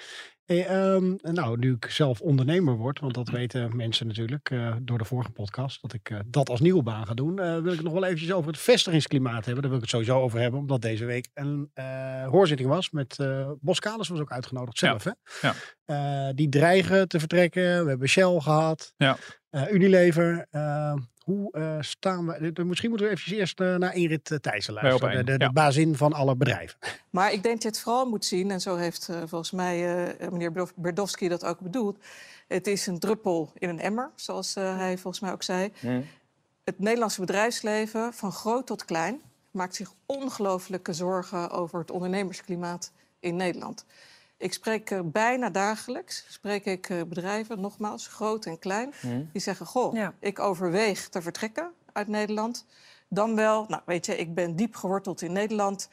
[0.46, 4.98] Hey, ehm, nou, nu ik zelf ondernemer word, want dat weten mensen natuurlijk eh, door
[4.98, 7.78] de vorige podcast, dat ik eh, dat als nieuwe baan ga doen, eh, wil ik
[7.78, 9.62] het nog wel eventjes over het vestigingsklimaat hebben.
[9.62, 11.72] Daar wil ik het sowieso over hebben, omdat deze week een
[12.30, 15.04] hoorzitting was met uh, Bos Kalis was ook uitgenodigd zelf.
[15.04, 15.16] Ja.
[15.40, 15.48] Hè?
[15.86, 16.34] Ja.
[16.34, 17.84] Die dreigen te vertrekken.
[17.84, 18.94] We hebben Shell gehad.
[18.98, 19.18] Ja.
[19.72, 20.48] Unilever.
[21.24, 22.52] Hoe eh, staan we?
[22.54, 25.18] eh, Misschien moeten we even eerst eh, naar Ingrid uh, Thijssen luisteren.
[25.18, 25.52] De, de, de ja.
[25.52, 26.78] bazin van alle bedrijven.
[27.10, 30.30] Maar ik denk dat je het vooral moet zien, en zo heeft volgens mij eh,
[30.30, 31.98] meneer Berdowski dat ook bedoeld.
[32.48, 35.72] Het is een druppel in een emmer, zoals eh, hij volgens mij ook zei.
[36.64, 43.36] Het Nederlandse bedrijfsleven, van groot tot klein, maakt zich ongelooflijke zorgen over het ondernemersklimaat in
[43.36, 43.86] Nederland.
[44.44, 48.94] Ik spreek er bijna dagelijks, spreek ik eh, bedrijven, nogmaals, groot en klein,
[49.32, 50.14] die zeggen: Goh, Ja.
[50.20, 52.66] ik overweeg te vertrekken uit Nederland.
[53.08, 55.90] Dan wel, nou weet je, ik ben diep geworteld in Nederland.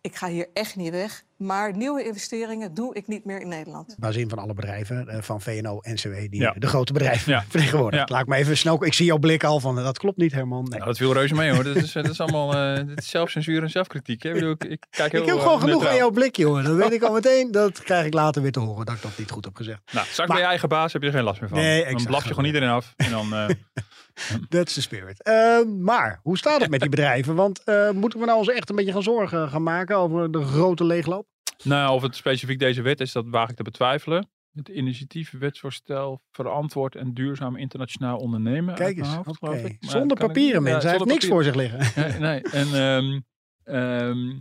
[0.00, 1.24] Ik ga hier echt niet weg.
[1.38, 3.94] Maar nieuwe investeringen doe ik niet meer in Nederland.
[3.98, 6.54] Bazin van alle bedrijven, eh, van VNO, NCW, die Ja.
[6.58, 7.40] de grote bedrijven Ja.
[7.48, 8.06] vertegenwoordigen.
[8.08, 8.12] Ja.
[8.12, 8.84] Laat ik maar even snel.
[8.84, 10.60] Ik zie jouw blik al van, eh, dat klopt niet Herman.
[10.62, 10.70] Nee.
[10.70, 11.64] Nou, dat viel reuze mee hoor.
[11.64, 14.22] Dat is, dat is allemaal eh, dit is zelfcensuur en zelfkritiek.
[14.22, 14.28] Hè?
[14.28, 16.64] Ik, bedoel, ik, ik kijk heel ik heb eh, gewoon genoeg aan jouw blik, jongen.
[16.64, 17.50] Dat weet ik al meteen.
[17.52, 19.80] Dat krijg ik later weer te horen, dat ik dat niet goed heb gezegd.
[19.92, 21.58] Nou, straks Maar- bij je eigen baas heb je er geen last meer van.
[21.58, 22.92] Nee, dan blaf je gewoon iedereen af.
[22.96, 23.46] En dan, eh,
[24.48, 25.22] That's the spirit.
[25.22, 27.34] Eh, maar, hoe staat het met die bedrijven?
[27.34, 30.42] Want eh, moeten we nou ons echt een beetje gaan zorgen gaan maken over de
[30.42, 31.26] grote leegloop?
[31.64, 34.28] Nou, of het specifiek deze wet is, dat waag ik te betwijfelen.
[34.52, 38.74] Het initiatief wetsvoorstel verantwoord en duurzaam internationaal ondernemen.
[38.74, 40.88] Kijk eens, hoofd, Zonder papieren, ja, mensen.
[40.90, 42.02] Hij heeft niks voor zich liggen.
[42.02, 42.42] Nee, nee.
[42.42, 43.20] En ehm
[43.64, 44.38] ehm,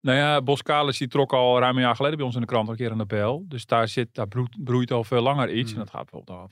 [0.00, 2.68] nou ja, Boskalis die trok al ruim een jaar geleden bij ons in de krant
[2.68, 3.44] een keer de bel.
[3.48, 5.72] Dus daar, zit, daar broeit, broeit al veel langer iets.
[5.72, 6.50] En dat gaat bijvoorbeeld over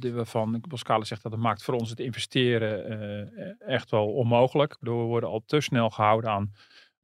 [0.00, 4.76] die Waarvan Boskalis zegt dat het maakt voor ons het investeren eh, echt wel onmogelijk.
[4.78, 6.52] Bedoel, we worden al te snel gehouden aan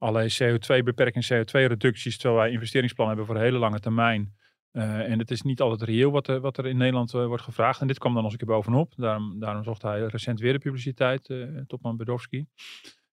[0.00, 2.18] allerlei CO2-beperking, CO2-reducties.
[2.18, 4.34] Terwijl wij investeringsplannen hebben voor een hele lange termijn.
[4.70, 7.42] Eh, en het is niet altijd reëel wat er, wat er in Nederland eh, wordt
[7.42, 7.80] gevraagd.
[7.80, 8.92] En dit kwam dan eens een keer bovenop.
[8.96, 12.46] Daarom, daarom zocht hij recent weer de publiciteit, eh, topman Bedowski.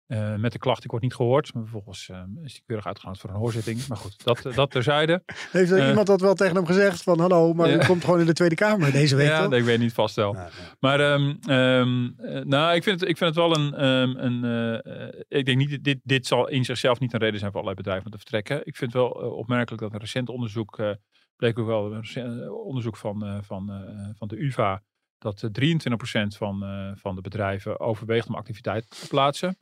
[0.07, 1.53] Eh, met de klacht, ik word niet gehoord.
[1.53, 3.87] Maar vervolgens eh, is hij keurig uitgegaan voor een hoorzitting.
[3.87, 5.23] Maar goed, dat, dat terzijde.
[5.51, 5.87] Heeft er Eh.
[5.87, 7.03] iemand dat wel tegen hem gezegd?
[7.03, 9.65] Van hallo, maar u komt gewoon in de Tweede Kamer deze week, ja, nee, ik
[9.65, 9.95] weet niet.
[10.15, 10.49] Nou, ja.
[10.79, 13.73] Maar ehm, ehm, eh, nou, ik vind, het, ik vind het wel een.
[13.73, 17.39] ehm, een eh, eh, ik denk niet, dit, dit zal in zichzelf niet een reden
[17.39, 18.65] zijn voor allerlei bedrijven om te vertrekken.
[18.65, 20.79] Ik vind het wel eh, opmerkelijk dat een recent onderzoek.
[20.79, 20.89] eh,
[21.35, 22.03] bleek ook wel een
[22.41, 24.81] eh, onderzoek van, eh, van, eh, van de UVA.
[25.17, 29.57] dat eh, 23% van, eh, van de bedrijven overweegt om activiteit te plaatsen.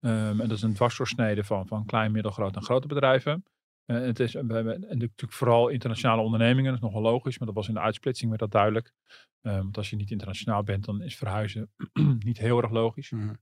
[0.00, 3.44] Ehm, en dat is een dwarsdoorsnede van, van klein, middelgroot en grote bedrijven.
[3.84, 7.68] Eh, het is, en natuurlijk vooral internationale ondernemingen, dat is nogal logisch, maar dat was
[7.68, 8.92] in de uitsplitsing werd dat duidelijk.
[9.40, 11.70] Ehm, want als je niet internationaal bent, dan is verhuizen
[12.26, 13.10] niet heel erg logisch.
[13.10, 13.34] Mhm.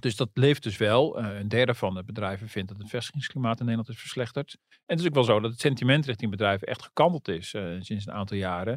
[0.00, 1.18] Dus dat leeft dus wel.
[1.18, 4.56] Eh, een derde van de bedrijven vindt dat het vestigingsklimaat in Nederland is verslechterd.
[4.68, 7.76] En het is ook wel zo dat het sentiment richting bedrijven echt gekanteld is eh,
[7.78, 8.72] sinds een aantal jaren.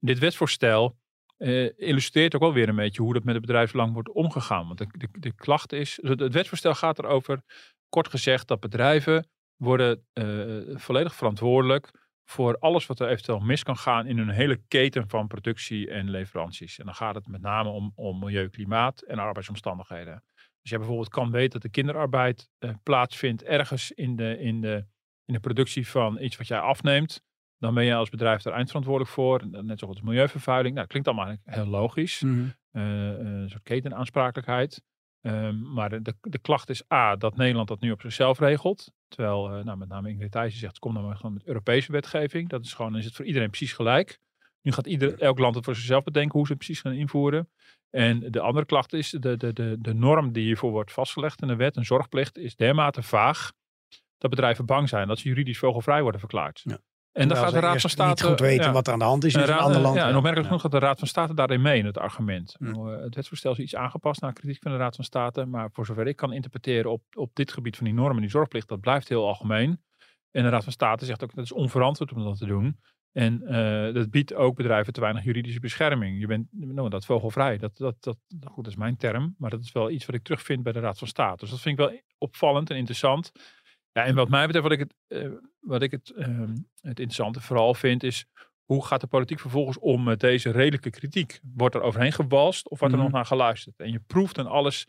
[0.00, 0.96] En dit wetsvoorstel
[1.36, 4.66] eh, illustreert ook wel weer een beetje hoe dat met het bedrijfsbelang wordt omgegaan.
[4.66, 7.42] Want de, de, de klacht is, het het wetsvoorstel gaat erover,
[7.88, 10.26] kort gezegd, dat bedrijven worden eh,
[10.78, 11.90] volledig verantwoordelijk
[12.24, 16.10] voor alles wat er eventueel mis kan gaan in hun hele keten van productie en
[16.10, 16.78] leveranties.
[16.78, 20.24] En dan gaat het met name om, om milieu, klimaat en arbeidsomstandigheden.
[20.60, 24.86] Als je bijvoorbeeld kan weten dat de kinderarbeid eh, plaatsvindt ergens in de, in, de,
[25.24, 27.22] in de productie van iets wat jij afneemt,
[27.58, 29.46] dan ben je als bedrijf daar eindverantwoordelijk voor.
[29.64, 30.74] Net zoals milieuvervuiling.
[30.74, 32.20] Nou, klinkt allemaal eigenlijk heel logisch.
[32.20, 32.46] Mhm.
[32.70, 32.82] Eh,
[33.18, 34.82] een soort ketenaansprakelijkheid.
[35.20, 38.92] Ehm, maar de, de, de klacht is A, dat Nederland dat nu op zichzelf regelt.
[39.08, 42.48] Terwijl, eh, nou, met name Ingrid Thijssen zegt, kom dan maar gewoon met Europese wetgeving.
[42.48, 44.18] Dat is gewoon, dan is het voor iedereen precies gelijk.
[44.62, 47.48] Nu gaat ieder, elk land het voor zichzelf bedenken hoe ze het precies gaan invoeren.
[47.90, 51.48] En de andere klacht is, de, de, de, de norm die hiervoor wordt vastgelegd in
[51.48, 53.52] de wet, een zorgplicht, is dermate vaag
[54.18, 56.60] dat bedrijven bang zijn dat ze juridisch vogelvrij worden verklaard.
[56.64, 56.78] Ja.
[57.16, 58.08] En dan gaat de Raad van State...
[58.08, 58.72] niet goed weten ja.
[58.72, 59.96] wat er aan de hand is in En een ander land.
[59.96, 62.56] Ja, en opmerkelijk genoeg gaat de Raad van State daarin mee in het argument.
[62.58, 65.44] Nou, eh, Het wetsvoorstel is iets aangepast naar kritiek van de Raad van State.
[65.44, 68.68] Maar voor zover ik kan interpreteren op, op dit gebied van die normen, die zorgplicht,
[68.68, 69.80] dat blijft heel algemeen.
[70.30, 72.78] En de Raad van State zegt ook dat het is onverantwoord om dat te doen.
[73.12, 76.20] En eh, dat biedt ook bedrijven te weinig juridische bescherming.
[76.20, 77.58] Je bent nou, dat vogelvrij.
[77.58, 79.34] Dat, dat, dat, goed, dat is mijn term.
[79.38, 81.36] Maar dat is wel iets wat ik terugvind bij de Raad van State.
[81.36, 83.32] Dus dat vind ik wel opvallend en interessant.
[83.96, 85.30] Ja, en wat mij betreft, wat ik het, eh,
[85.60, 88.26] wat ik het, ehm, het interessante vooral vind, is
[88.64, 91.40] hoe gaat de politiek vervolgens om met deze redelijke kritiek?
[91.54, 93.08] Wordt er overheen gewalst of wordt er Mhm.
[93.08, 93.78] nog naar geluisterd?
[93.80, 94.86] En je proeft aan alles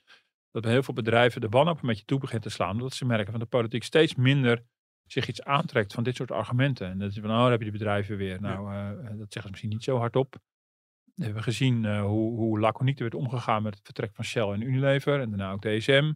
[0.51, 2.71] dat bij heel veel bedrijven de wanhoop een beetje toe begint te slaan.
[2.71, 4.63] Omdat ze merken van de politiek steeds minder
[5.05, 6.87] zich iets aantrekt van dit soort argumenten.
[6.87, 8.41] En dat is van, oh, heb je die bedrijven weer.
[8.41, 10.35] Nou, eh, dat zeggen ze misschien niet zo hardop.
[11.15, 14.47] We hebben gezien eh, hoe, hoe laconiek er werd omgegaan met het vertrek van Shell
[14.47, 15.21] en Unilever.
[15.21, 16.13] En daarna ook DSM.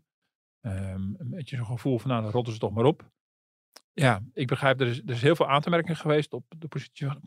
[0.61, 3.11] Ehm, een beetje zo'n gevoel van, nou, dan rotten ze toch maar op.
[3.93, 6.67] Ja, ik begrijp, er is, er is heel veel aan te merken geweest op de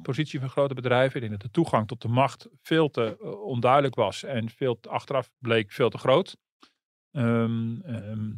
[0.03, 1.15] positie, van grote bedrijven.
[1.15, 4.81] Ik denk dat de toegang tot de macht veel te eh, onduidelijk was en veel
[4.81, 6.37] te- achteraf bleek veel te groot.
[7.11, 8.29] Ehm, ehm,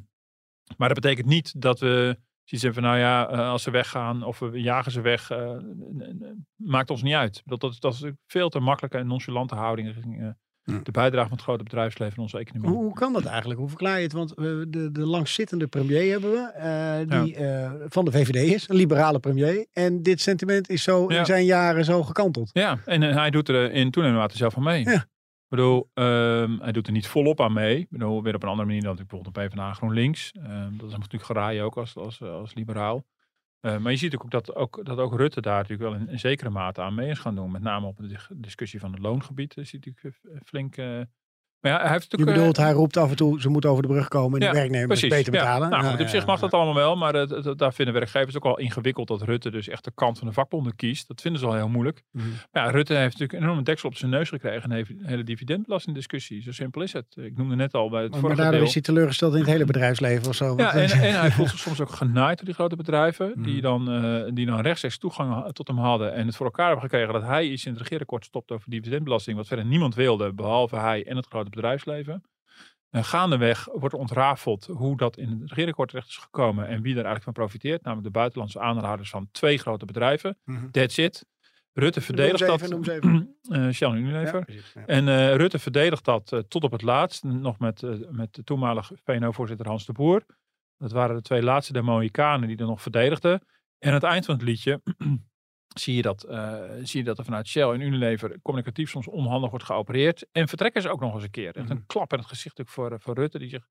[0.76, 4.22] maar dat betekent niet dat we zoiets hebben van, nou ja, eh, als ze weggaan
[4.22, 5.58] of we jagen ze weg, eh,
[6.54, 7.42] maakt ons niet uit.
[7.44, 9.88] Dat, dat, is veel te makkelijke en nonchalante houding
[10.66, 12.70] eh, de bijdrage van het grote bedrijfsleven in onze economie.
[12.70, 13.60] Hoe, hoe kan dat eigenlijk?
[13.60, 14.12] Hoe verklaar je het?
[14.12, 18.68] Want we de, de langzittende premier hebben we, eh, die eh, van de VVD is,
[18.68, 19.66] een liberale premier.
[19.72, 21.18] En dit sentiment is zo Ja.
[21.18, 22.50] in zijn jaren zo gekanteld.
[22.52, 24.84] Ja, en eh, hij doet er in toenemende mate zelf aan mee.
[24.84, 24.92] Ja.
[24.94, 27.78] Ik bedoel, ehm, hij doet er niet volop aan mee.
[27.78, 30.32] Ik bedoel, weer op een andere manier dan ik bijvoorbeeld op PvdA GroenLinks.
[30.32, 33.04] Ehm dat is natuurlijk geraaien ook als, als, als liberaal.
[33.66, 36.18] Eh, maar je ziet ook dat, ook dat ook Rutte daar natuurlijk wel in, in
[36.18, 37.50] zekere mate aan mee is gaan doen.
[37.50, 39.56] Met name op de dis- discussie van het loongebied.
[39.56, 40.76] is hij natuurlijk eh, flink...
[41.70, 42.38] maar ja, hij heeft Je natuurlijk...
[42.38, 44.52] bedoelt, eh, hij roept af en toe, ze moeten over de brug komen en Ja,
[44.52, 45.38] de werknemers Precies, beter ja.
[45.40, 45.70] betalen.
[45.70, 48.36] Nou, Ja, goed, op ja, zich mag dat allemaal wel, maar het- daar vinden werkgevers
[48.36, 51.08] ook wel ingewikkeld dat Rutte dus echt de kant van de vakbonden kiest.
[51.08, 52.02] Dat vinden ze al heel moeilijk.
[52.12, 52.26] Mhm.
[52.52, 55.00] Maar ja, Rutte heeft natuurlijk een enorme deksel op zijn neus gekregen en heeft een
[55.06, 56.42] hele dividendbelastingdiscussie.
[56.42, 57.06] Zo simpel is het.
[57.16, 58.68] Ik noemde net al bij het Maar vorige daardoor deel.
[58.68, 60.54] is hij teleurgesteld in het hele bedrijfsleven of zo.
[60.56, 63.32] Ja, en, eh, en hij voelt zich soms ook genaaid door die grote bedrijven.
[63.34, 63.42] Mhm.
[63.42, 66.14] Die, dan, eh, die dan rechtstreeks toegang tot hem hadden.
[66.14, 69.36] En het voor elkaar hebben gekregen dat hij iets in het regeerakkoord stopt over dividendbelasting.
[69.36, 72.22] Wat verder niemand wilde, behalve hij en het grote bedrijfsleven.
[72.90, 76.66] En gaandeweg wordt ontrafeld hoe dat in het regeerakkoord terecht is gekomen.
[76.66, 77.82] En wie daar eigenlijk van profiteert.
[77.82, 80.38] Namelijk de buitenlandse aandeelhouders van twee grote bedrijven.
[80.44, 80.70] Mhm.
[80.70, 81.24] That's it.
[81.72, 82.60] Rutte verdedigt dat.
[82.60, 83.36] even, noem ze even.
[83.48, 84.38] eh, Shell en Unilever.
[84.38, 84.86] Ja, precies, ja.
[84.86, 87.24] En eh, Rutte verdedigt dat eh, tot op het laatst.
[87.24, 90.24] Nog met, met de toenmalige VNO-voorzitter Hans de Boer.
[90.78, 93.40] Dat waren de twee laatste der Mohikanen die er nog verdedigden.
[93.78, 94.80] En aan het eind van het liedje
[95.74, 99.50] zie je dat, eh, zie je dat er vanuit Shell en Unilever communicatief soms onhandig
[99.50, 100.26] wordt geopereerd.
[100.32, 101.56] En vertrekken ze ook nog eens een keer.
[101.56, 101.76] Echt Mhm.
[101.76, 103.38] een klap in het gezicht ook voor, eh, voor Rutte.
[103.38, 103.66] Die zich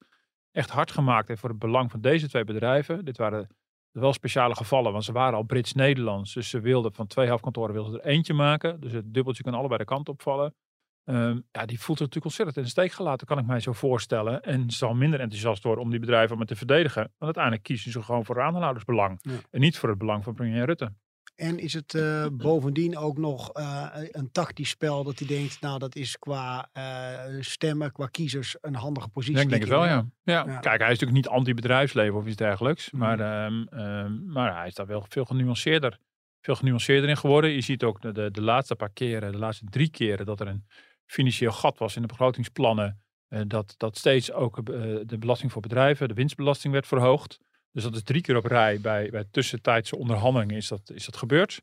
[0.52, 3.06] echt hard gemaakt heeft voor het belang van deze twee bedrijven.
[3.06, 3.48] Dit waren
[3.92, 6.34] wel speciale gevallen, want ze waren al Brits-Nederlands.
[6.34, 8.80] Dus ze wilden van twee hoofdkantoren wilden ze er eentje maken.
[8.80, 10.56] Dus het dubbeltje kan allebei de kant opvallen.
[11.04, 13.74] Ehm, ja, die voelt zich natuurlijk ontzettend in de steek gelaten, kan ik mij zo
[13.74, 14.42] voorstellen.
[14.42, 17.02] En zal minder enthousiast worden om die bedrijven allemaal te verdedigen.
[17.02, 19.20] Want uiteindelijk kiezen ze gewoon voor aandeelhoudersbelang.
[19.22, 19.32] Ja.
[19.52, 20.94] En niet voor het belang van premier Rutte.
[21.36, 25.80] En is het eh, bovendien ook nog eh, een tactisch spel dat hij denkt, nou
[25.80, 29.38] dat is qua eh, stemmen, qua kiezers een handige positie.
[29.38, 30.06] Ja, ik denk het wel, ja.
[30.24, 30.46] ja.
[30.46, 30.60] Ja.
[30.60, 32.92] Kijk, hij is natuurlijk niet anti-bedrijfsleven of iets dergelijks.
[32.92, 33.02] Mhm.
[33.02, 36.00] Maar, ehm, ehm, maar hij is daar wel veel genuanceerder,
[36.42, 37.50] veel genuanceerder in geworden.
[37.50, 40.48] Je ziet ook de, de, de laatste paar keren, de laatste drie keren, dat er
[40.48, 40.66] een
[41.06, 43.00] financieel gat was in de begrotingsplannen.
[43.28, 47.40] eh, dat, dat steeds ook de belasting voor bedrijven, de winstbelasting werd verhoogd.
[47.76, 51.18] Dus dat is drie keer op rij bij, bij tussentijdse onderhandelingen is dat, is dat
[51.18, 51.62] gebeurd.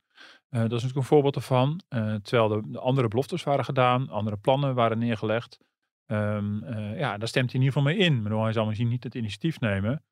[0.49, 1.81] Eh, dat is natuurlijk een voorbeeld ervan.
[1.89, 5.59] Eh, terwijl de, de andere beloftes waren gedaan, andere plannen waren neergelegd.
[6.07, 8.23] Ehm, eh, ja, daar stemt hij in ieder geval mee in.
[8.23, 10.05] Bedoel, hij zal misschien niet het initiatief nemen.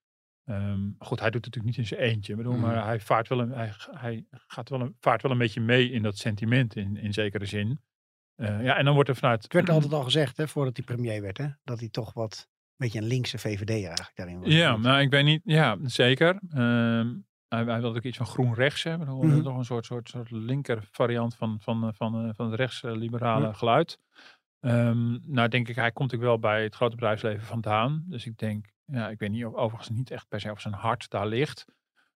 [0.45, 2.37] Ehm, goed, hij doet het natuurlijk niet in zijn eentje.
[2.37, 2.61] Bedoel, Mhm.
[2.63, 5.91] Maar hij, vaart wel een, hij, hij gaat wel een, vaart wel een beetje mee
[5.91, 7.81] in dat sentiment in, in zekere zin.
[8.37, 9.43] Ja, en dan wordt er vanuit...
[9.43, 12.49] Het werd altijd al gezegd, hè, voordat hij premier werd, hè, dat hij toch wat,
[12.81, 14.41] beetje een linkse VVD eigenlijk daarin.
[14.43, 15.41] Ja, nou, ik weet niet.
[15.45, 16.41] Ja, zeker.
[16.51, 17.15] Ehm,
[17.49, 19.09] hij, hij wil ook iets van groen rechts hebben.
[19.17, 19.37] Mhm.
[19.37, 22.61] is toch een soort, soort, soort linker variant van, van, eh, van, eh, van het
[22.61, 23.53] rechtsliberale Ja.
[23.53, 23.99] geluid.
[24.61, 28.05] Ehm, nou, denk ik, hij komt ook wel bij het grote bedrijfsleven vandaan.
[28.07, 30.75] Dus ik denk, ja, ik weet niet of overigens niet echt per se of zijn
[30.75, 31.65] hart daar ligt.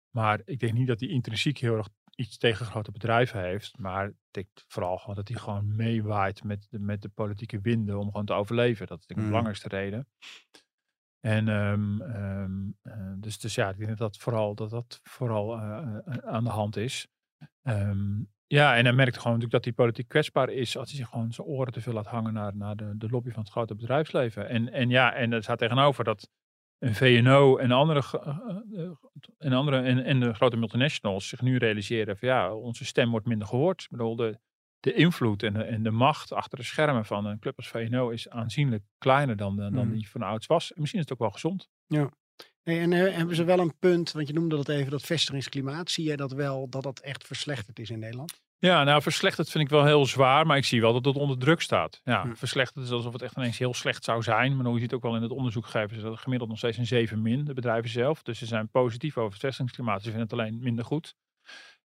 [0.10, 3.78] Maar ik denk niet dat hij intrinsiek heel erg iets tegen grote bedrijven heeft.
[3.78, 8.00] Maar ik denk vooral gewoon dat hij gewoon meewaait met de, met de politieke winden
[8.00, 8.88] om gewoon te overleven.
[8.88, 9.32] Dat is denk ik Mm.
[9.32, 10.08] de belangrijkste reden.
[11.20, 15.58] En ehm, ehm, eh, dus, dus ja, ik denk dat dat vooral, dat dat vooral
[15.58, 17.08] eh, eh, aan de hand is.
[17.62, 21.10] Ehm, ja, en hij merkt gewoon natuurlijk dat hij politiek kwetsbaar is als hij zich
[21.10, 23.76] gewoon zijn oren te veel laat hangen naar, naar de, de lobby van het grote
[23.76, 24.50] bedrijfsleven.
[24.50, 26.30] En, en ja, en er staat tegenover dat
[26.84, 28.92] een VNO en andere, eh, eh,
[29.38, 33.26] en, andere en, en de grote multinationals zich nu realiseren van ja, onze stem wordt
[33.26, 33.82] minder gehoord.
[33.82, 34.40] Ik bedoel, de,
[34.80, 38.10] de invloed en de, en de macht achter de schermen van een club als VNO
[38.10, 39.92] is aanzienlijk kleiner dan, dan Mhm.
[39.92, 40.74] die van ouds was.
[40.74, 41.70] En misschien is het ook wel gezond.
[42.64, 45.92] Hey, en eh, hebben ze wel een punt, want je noemde dat even, dat vestigingsklimaat.
[45.92, 48.42] Zie jij dat wel, dat dat echt verslechterd is in Nederland?
[48.66, 51.38] Ja, nou verslechterd vind ik wel heel zwaar, maar ik zie wel dat het onder
[51.38, 52.02] druk staat.
[52.04, 52.34] Ja, Hm.
[52.34, 54.58] verslechterd is alsof het echt ineens heel slecht zou zijn.
[54.58, 56.78] Maar je ziet ook wel in het onderzoek geven ze dat het gemiddeld nog steeds
[56.78, 58.22] een 7 min, de bedrijven zelf.
[58.22, 61.16] Dus ze zijn positief over het vestigingsklimaat, ze vinden het alleen minder goed.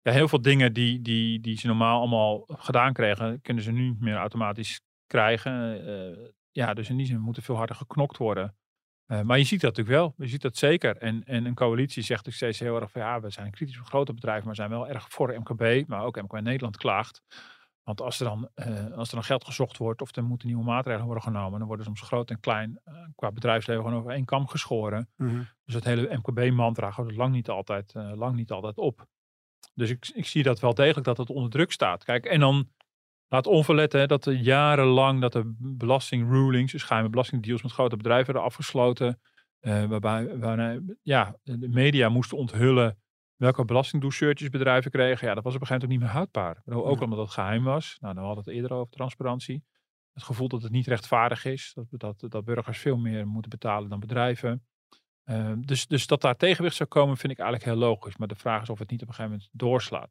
[0.02, 3.88] Ja, heel veel dingen die, die, die ze normaal allemaal gedaan kregen, kunnen ze nu
[3.88, 5.86] niet meer automatisch krijgen.
[5.86, 8.56] Eh, ja, dus in die zin moet er veel harder geknokt worden.
[9.08, 10.14] Eh, maar je ziet dat natuurlijk wel.
[10.16, 10.96] Je ziet dat zeker.
[10.96, 13.86] En, en een coalitie zegt ook steeds heel erg van ja, we zijn kritisch voor
[13.86, 15.88] grote bedrijven, maar zijn wel erg voor MKB.
[15.88, 17.22] Maar ook MKB Nederland klaagt.
[17.82, 20.64] Want als er, dan, eh, als er dan geld gezocht wordt of er moeten nieuwe
[20.64, 24.24] maatregelen worden genomen, dan worden soms groot en klein eh, qua bedrijfsleven gewoon over één
[24.24, 25.08] kam geschoren.
[25.64, 29.06] Dus het hele MKB-mantra gaat lang niet altijd, lang niet altijd op.
[29.74, 32.04] Dus ik, ik zie dat wel degelijk dat het onder druk staat.
[32.04, 32.68] Kijk, en dan
[33.28, 38.26] laat onverletten hè, dat er jarenlang dat de belastingrulings, dus geheime belastingdeals met grote bedrijven
[38.26, 39.20] werden afgesloten.
[39.58, 42.98] eh, waarbij waarna, ja, de media moesten onthullen
[43.36, 45.28] welke belastingdoucheurtjes bedrijven kregen.
[45.28, 46.86] Ja, dat was op een gegeven moment ook niet meer houdbaar.
[46.90, 47.04] Ook Ja.
[47.04, 47.96] omdat het geheim was.
[48.00, 49.64] Nou, dan hadden we het eerder over transparantie.
[50.12, 51.72] het gevoel dat het niet rechtvaardig is.
[51.74, 54.66] Dat, dat, dat burgers veel meer moeten betalen dan bedrijven.
[55.24, 58.16] Uh, dus, dus dat daar tegenwicht zou komen, vind ik eigenlijk heel logisch.
[58.16, 60.10] Maar de vraag is of het niet op een gegeven moment doorslaat.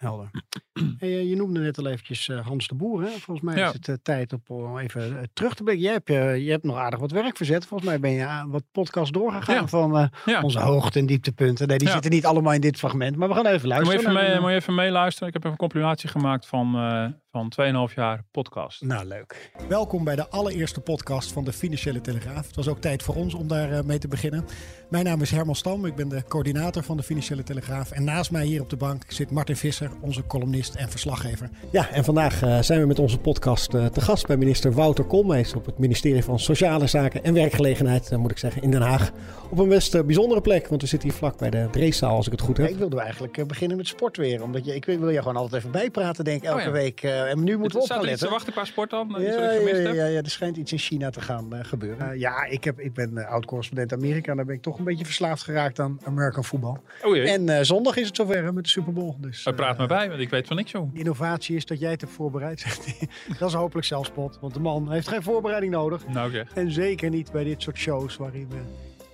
[0.00, 0.30] Helder.
[0.98, 3.02] Hey, eh, je noemde net al eventjes uh, Hans de Boer.
[3.02, 3.08] Hè?
[3.08, 3.66] Volgens mij Ja.
[3.66, 5.84] is het uh, tijd om even terug te blikken.
[5.84, 6.08] Jij hebt,
[6.42, 7.66] je hebt nog aardig wat werk verzet.
[7.66, 9.66] Volgens mij ben je aan wat podcast doorgegaan Ja.
[9.66, 10.40] van Ja.
[10.42, 11.68] onze hoogte- en dieptepunten.
[11.68, 13.16] Nee, die zitten niet allemaal in dit fragment.
[13.16, 14.00] Maar we gaan even Moet je, luisteren.
[14.16, 15.28] even mee, moet je even meeluisteren?
[15.28, 17.52] Ik heb even een compilatie gemaakt van, eh van
[17.88, 18.82] 2,5 jaar podcast.
[18.82, 19.50] Nou, leuk.
[19.68, 22.46] Welkom bij de allereerste podcast van de Financiële Telegraaf.
[22.46, 24.44] Het was ook tijd voor ons om daar eh, mee te beginnen.
[24.90, 27.90] Mijn naam is Herman Stam, ik ben de coördinator van de Financiële Telegraaf.
[27.90, 31.50] En naast mij hier op de bank zit Martin Visser, onze columnist en verslaggever.
[31.70, 35.04] Ja, en vandaag eh, zijn we met onze podcast eh, te gast bij minister Wouter
[35.04, 39.10] Koolmees op het ministerie van Sociale Zaken en Werkgelegenheid, moet ik zeggen, in Den Haag.
[39.50, 42.32] Op een best bijzondere plek, want we zitten hier vlak bij de Dreeszaal, als ik
[42.32, 42.68] het goed heb.
[42.68, 45.70] ik wilde eigenlijk beginnen met sport weer, omdat je, ik wil je gewoon altijd even
[45.70, 46.70] bijpraten, denk ik, elke Oh ja.
[46.72, 47.00] week.
[47.24, 48.30] Eh, en nu moeten we op gaan letten.
[48.30, 49.10] wachten qua sport dan?
[49.10, 52.10] Iets Ja, ja, ja, ja, er schijnt iets in China te gaan eh, gebeuren.
[52.10, 54.30] Eh, ja, ik, heb, ik ben eh, oud-correspondent Amerika.
[54.30, 56.78] En daar ben ik toch een beetje verslaafd geraakt aan American voetbal.
[57.02, 57.16] Oh.
[57.16, 59.14] En eh, zondag is het zover met de Super Bowl.
[59.20, 61.90] Dus, praat eh, maar bij, want ik weet van niks de innovatie is dat jij
[61.90, 62.64] het hebt voorbereid.
[63.38, 64.38] dat is hopelijk zelfspot.
[64.40, 66.06] Want de man heeft geen voorbereiding nodig.
[66.08, 66.54] Nou zeg.
[66.54, 68.56] En zeker niet bij dit soort shows waarin we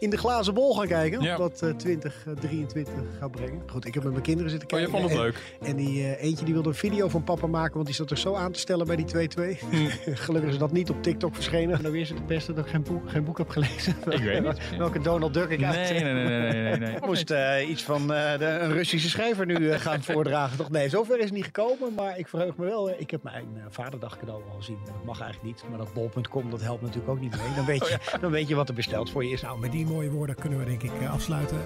[0.00, 1.20] in de glazen bol gaan kijken.
[1.22, 1.36] Ja.
[1.38, 3.62] Wat eh 2023 gaat brengen.
[3.66, 5.00] Goed, ik heb met mijn kinderen zitten Oh, je kijken.
[5.08, 5.68] vond het En- leuk.
[5.70, 8.18] en die eh, eentje die wilde een video van papa maken, want die zat er
[8.18, 9.58] zo aan te stellen bij die 2-2.
[10.24, 11.80] Gelukkig is dat niet op TikTok verschenen.
[11.82, 13.94] Nou weer is het het beste dat ik geen boek, geen boek heb gelezen.
[14.10, 14.58] Ik weet niet.
[14.78, 15.90] Welke Donald Duck ik Nee, uit.
[15.90, 16.96] nee, nee, nee, nee, nee, nee.
[16.96, 20.56] Ik moest eh, iets van eh, de, een Russische schrijver nu eh, gaan voordragen.
[20.56, 21.94] Toch nee, zover is het niet gekomen.
[21.96, 22.90] Maar ik verheug me wel.
[22.90, 24.78] eh, ik heb mijn eh, vaderdag cadeau al gezien.
[24.84, 25.64] Dat mag eigenlijk niet.
[25.68, 27.54] Maar dat bol.com, dat helpt natuurlijk ook niet mee.
[27.56, 29.42] Dan weet, je, dan weet je wat er besteld voor je is.
[29.42, 31.59] Nou, met die mooie woorden kunnen we denk ik eh, afsluiten.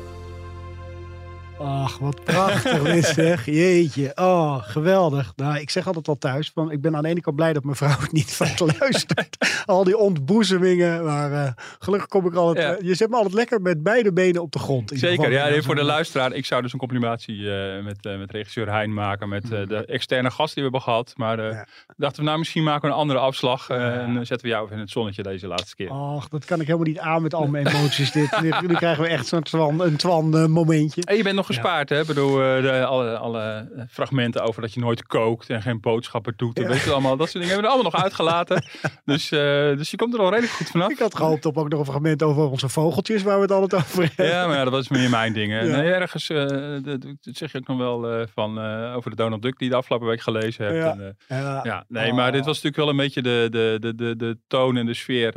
[1.59, 3.47] Ach, wat prachtig dit zeg.
[3.47, 4.13] Jeetje.
[4.15, 5.33] Oh, geweldig.
[5.37, 6.51] Nou, ik zeg altijd al thuis.
[6.55, 9.37] Van, ik ben aan de ene kant blij dat mijn vrouw het niet van luistert.
[9.67, 11.05] Al die ontboezemingen.
[11.05, 12.67] Maar eh, gelukkig kom ik altijd...
[12.67, 12.77] Ja.
[12.77, 14.91] eh, je zet me altijd lekker met beide benen op de grond.
[14.95, 15.31] Zeker, geval.
[15.31, 16.33] ja, nee, voor de luisteraar.
[16.33, 19.29] Ik zou dus een complimatie eh, met, met regisseur Hein maken.
[19.29, 21.13] Met de externe gast die we hebben gehad.
[21.17, 21.43] Maar Mm.
[21.51, 21.67] Ja.
[21.97, 23.69] dachten we, nou misschien maken we een andere afslag.
[23.69, 25.91] En dan zetten we jou even in het zonnetje deze laatste keer.
[25.91, 28.13] Ach, dat kan ik helemaal niet aan met al mijn emoties.
[28.13, 28.41] dit.
[28.41, 31.03] Nu, nu krijgen we echt zo'n twan, een twan momentje.
[31.05, 32.01] En je bent nog gespaard, hè?
[32.01, 36.33] Ik bedoel, eh, de, alle, alle fragmenten over dat je nooit kookt en geen boodschappen
[36.37, 36.59] doet.
[36.59, 38.65] En weet je allemaal, dat soort dingen hebben we allemaal nog uitgelaten.
[39.05, 39.39] dus, eh,
[39.77, 40.91] dus je komt er al redelijk goed vanaf.
[40.91, 43.83] Ik had gehoopt op ook nog een fragment over onze vogeltjes, waar we het altijd
[43.83, 44.27] over hebben.
[44.27, 45.53] Ja, maar ja, dat was meer mijn ding.
[45.53, 45.63] hè.
[45.69, 46.37] Nee, ergens, eh,
[46.83, 49.67] dat, dat zeg je ook nog wel eh, van, eh, over de Donald Duck die
[49.67, 50.77] je de afgelopen week gelezen hebt.
[50.77, 50.91] Ja.
[50.93, 51.61] En, eh, Ja.
[51.63, 52.17] ja, nee, Oh.
[52.17, 54.95] maar dit was natuurlijk wel een beetje de, de, de, de, de toon en de
[54.95, 55.33] sfeer.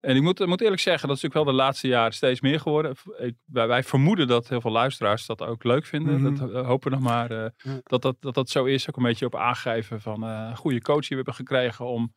[0.00, 2.60] En ik moet, moet eerlijk zeggen, dat is natuurlijk wel de laatste jaren steeds meer
[2.60, 2.94] geworden.
[3.18, 6.20] Ik, wij, wij vermoeden dat heel veel luisteraars dat ook leuk vinden.
[6.20, 6.34] Mhm.
[6.34, 7.80] Dat eh, hopen we nog maar eh, Ja.
[7.82, 8.88] dat, dat, dat dat zo is.
[8.88, 12.14] Ook een beetje op aangeven van een goede coach die we hebben gekregen om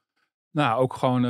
[0.54, 1.22] nou, ook gewoon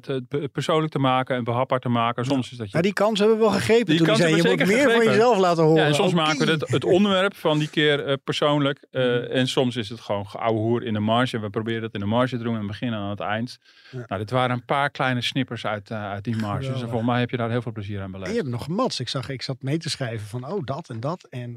[0.00, 2.24] pe- persoonlijk te maken en behapbaar te maken.
[2.24, 3.86] Soms is dat je Ja, die kans hebben we wel gegrepen.
[3.86, 5.80] Die toen kans zei, je moet meer van jezelf laten horen.
[5.82, 8.86] Ja, en soms maken we het, het onderwerp van die keer eh, persoonlijk.
[8.90, 9.36] eh.
[9.36, 11.38] En soms is het gewoon ouwe hoer in de marge.
[11.40, 13.58] We proberen het in de marge te doen en beginnen aan het eind.
[13.90, 14.04] Ja.
[14.06, 16.70] Nou, dit waren een paar kleine snippers uit, uit die marge.
[16.72, 18.30] Dus volgens mij heb je daar heel veel plezier aan En beleefd.
[18.30, 19.00] je hebt nog gemats.
[19.00, 21.26] Ik zag, ik zat mee te schrijven van, oh, dat en dat.
[21.30, 21.54] En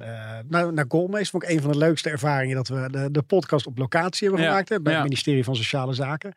[0.48, 3.66] nou, naar Goalmees vond ik een van de leukste ervaringen dat we de, de podcast
[3.68, 4.70] op locatie hebben gemaakt.
[4.70, 6.36] Hè, bij het ministerie van Sociale Zaken.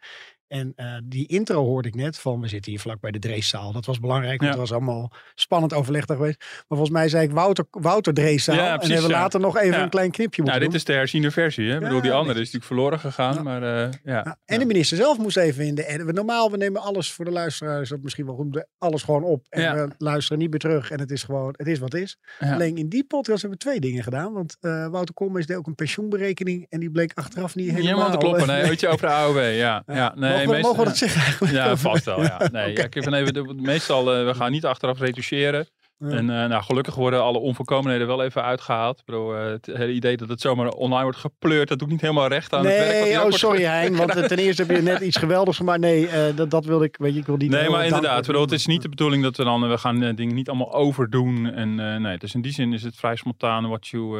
[0.48, 3.72] En eh, die intro hoorde ik net van, we zitten hier vlak bij de Dreeszaal.
[3.72, 4.58] Dat was belangrijk, want Ja.
[4.60, 6.38] het was allemaal spannend overleg geweest.
[6.38, 8.54] Maar volgens mij zei ik Wouter, Wouter Dreeszaal.
[8.56, 9.20] Ja, en hebben we ja.
[9.20, 10.78] later nog even een klein knipje Nou, moeten dit doen.
[10.78, 11.68] is de herziende versie.
[11.68, 11.74] Hè?
[11.74, 13.42] Ik bedoel, die andere is natuurlijk verloren gegaan.
[13.44, 14.38] Maar eh, ja.
[14.44, 17.88] En de minister zelf moest even in de Normaal, we nemen alles voor de luisteraars,
[17.88, 19.46] dat misschien wel goed, alles gewoon op.
[19.48, 20.90] En we luisteren niet meer terug.
[20.90, 22.18] En het is gewoon, het is wat het is.
[22.38, 24.32] Alleen in die podcast hebben we twee dingen gedaan.
[24.32, 26.66] Want eh, Wouter Koolmees deed ook een pensioenberekening.
[26.68, 27.94] En die bleek achteraf niet Niet helemaal...
[27.98, 28.46] helemaal te kloppen.
[28.46, 29.36] Nee, weet je, over de AOW.
[29.36, 29.52] Ja,
[29.86, 29.94] ja.
[29.94, 30.12] Ja.
[30.16, 31.54] nee, mogen, we, meest- mogen we dat zeggen eigenlijk?
[31.54, 32.22] Ja, vast wel.
[32.22, 32.48] Ja.
[32.52, 35.68] Nee, ja, ik even, de- meestal, eh, we gaan niet achteraf retoucheren.
[35.98, 36.08] Ja.
[36.08, 39.02] En eh, nou, gelukkig worden alle onvolkomenheden wel even uitgehaald.
[39.04, 42.28] Bedoel, eh, het hele idee dat het zomaar online wordt gepleurd, dat doet niet helemaal
[42.28, 43.04] recht aan het werk.
[43.04, 43.64] Nee, oh sorry.
[43.64, 43.96] Hein.
[43.96, 45.80] Want ten eerste heb je net iets geweldigs gemaakt.
[45.80, 47.50] Nee, dat, dat wilde ik, weet je, ik wil niet...
[47.50, 48.26] Nee, maar inderdaad.
[48.26, 51.52] Bedoel, het is niet de bedoeling dat we dan, we gaan dingen niet allemaal overdoen.
[51.52, 53.68] En nee, dus in die zin is het vrij spontaan.
[53.68, 54.16] What you,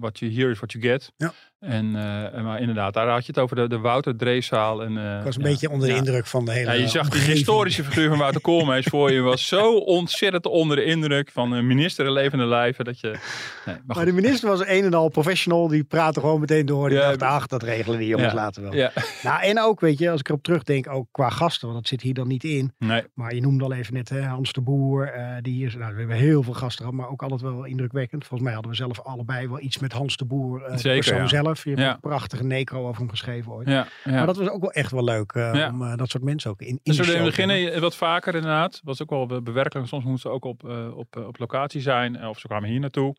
[0.00, 1.12] what you hear is what you get.
[1.16, 1.32] Ja.
[1.62, 4.82] En, eh, en maar inderdaad, daar had je het over de, de Wouter Dreeszaal.
[4.82, 5.98] En, eh, Ik was een ja, beetje onder de ja.
[6.00, 9.20] indruk van de hele Ja, je zag die historische figuur van Wouter Koolmees voor je.
[9.20, 12.84] was zo ontzettend onder de indruk van een minister in levende lijven.
[12.84, 13.06] Dat je,
[13.66, 15.68] nee, maar Maar de minister was een en al professional.
[15.68, 16.88] Die praatte gewoon meteen door.
[16.88, 18.38] Die Ja, dacht, ach, dat regelen die jongens Ja.
[18.38, 18.74] later wel.
[18.74, 18.92] Ja,
[19.22, 21.68] Nou, en ook, weet je, als ik erop terugdenk, ook qua gasten.
[21.68, 22.72] Want dat zit hier dan niet in.
[22.78, 23.02] nee.
[23.14, 25.06] Maar je noemde al even net hè, Hans de Boer.
[25.12, 28.20] eh, die hier, nou, we hebben heel veel gasten gehad, maar ook altijd wel indrukwekkend.
[28.26, 30.62] Volgens mij hadden we zelf allebei wel iets met Hans de Boer.
[30.62, 31.26] eh, Zeker, persoon ja.
[31.26, 31.51] zelf.
[31.62, 31.92] Je hebt Ja.
[31.94, 33.68] een prachtige necro over hem geschreven ooit.
[33.68, 34.10] Ja, ja.
[34.12, 36.60] Maar dat was ook wel echt wel leuk eh, om eh, dat soort mensen ook
[36.60, 38.80] in, in Dus de show beginnen wat vaker inderdaad.
[38.84, 39.88] Was ook wel be- bewerkelijk.
[39.88, 42.26] Soms moesten we ook op, eh, op, op locatie zijn.
[42.26, 43.14] Of ze kwamen hier naartoe.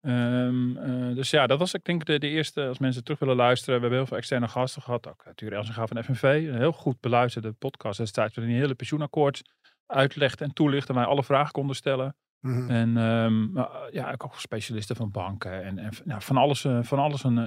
[0.00, 2.66] Ehm, eh, dus ja, dat was ik denk de, de eerste.
[2.66, 3.74] Als mensen terug willen luisteren.
[3.74, 5.08] We hebben heel veel externe gasten gehad.
[5.08, 6.22] Ook natuurlijk Elsenga van FNV.
[6.48, 8.34] Een heel goed beluisterde podcast destijds.
[8.34, 9.42] Waarin die hele pensioenakkoord
[9.86, 10.92] uitlegde en toelichtte.
[10.92, 12.16] En wij alle vragen konden stellen.
[12.40, 12.70] Mhm.
[12.70, 13.56] En ehm,
[13.90, 17.38] ja, ik ook specialisten van banken en, en nou, van alles, eh, van alles en,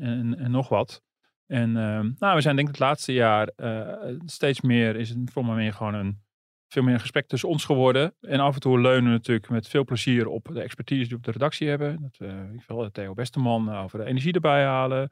[0.00, 1.02] en, en, nog wat.
[1.46, 5.18] En ehm, nou, we zijn denk ik het laatste jaar eh, steeds meer, is het
[5.32, 6.20] voor meer gewoon een,
[6.68, 8.14] veel meer een gesprek tussen ons geworden.
[8.20, 11.16] En af en toe leunen we natuurlijk met veel plezier op de expertise die we
[11.16, 12.00] op de redactie hebben.
[12.00, 15.08] Dat, eh, ik wil Theo Westerman over de energie erbij halen.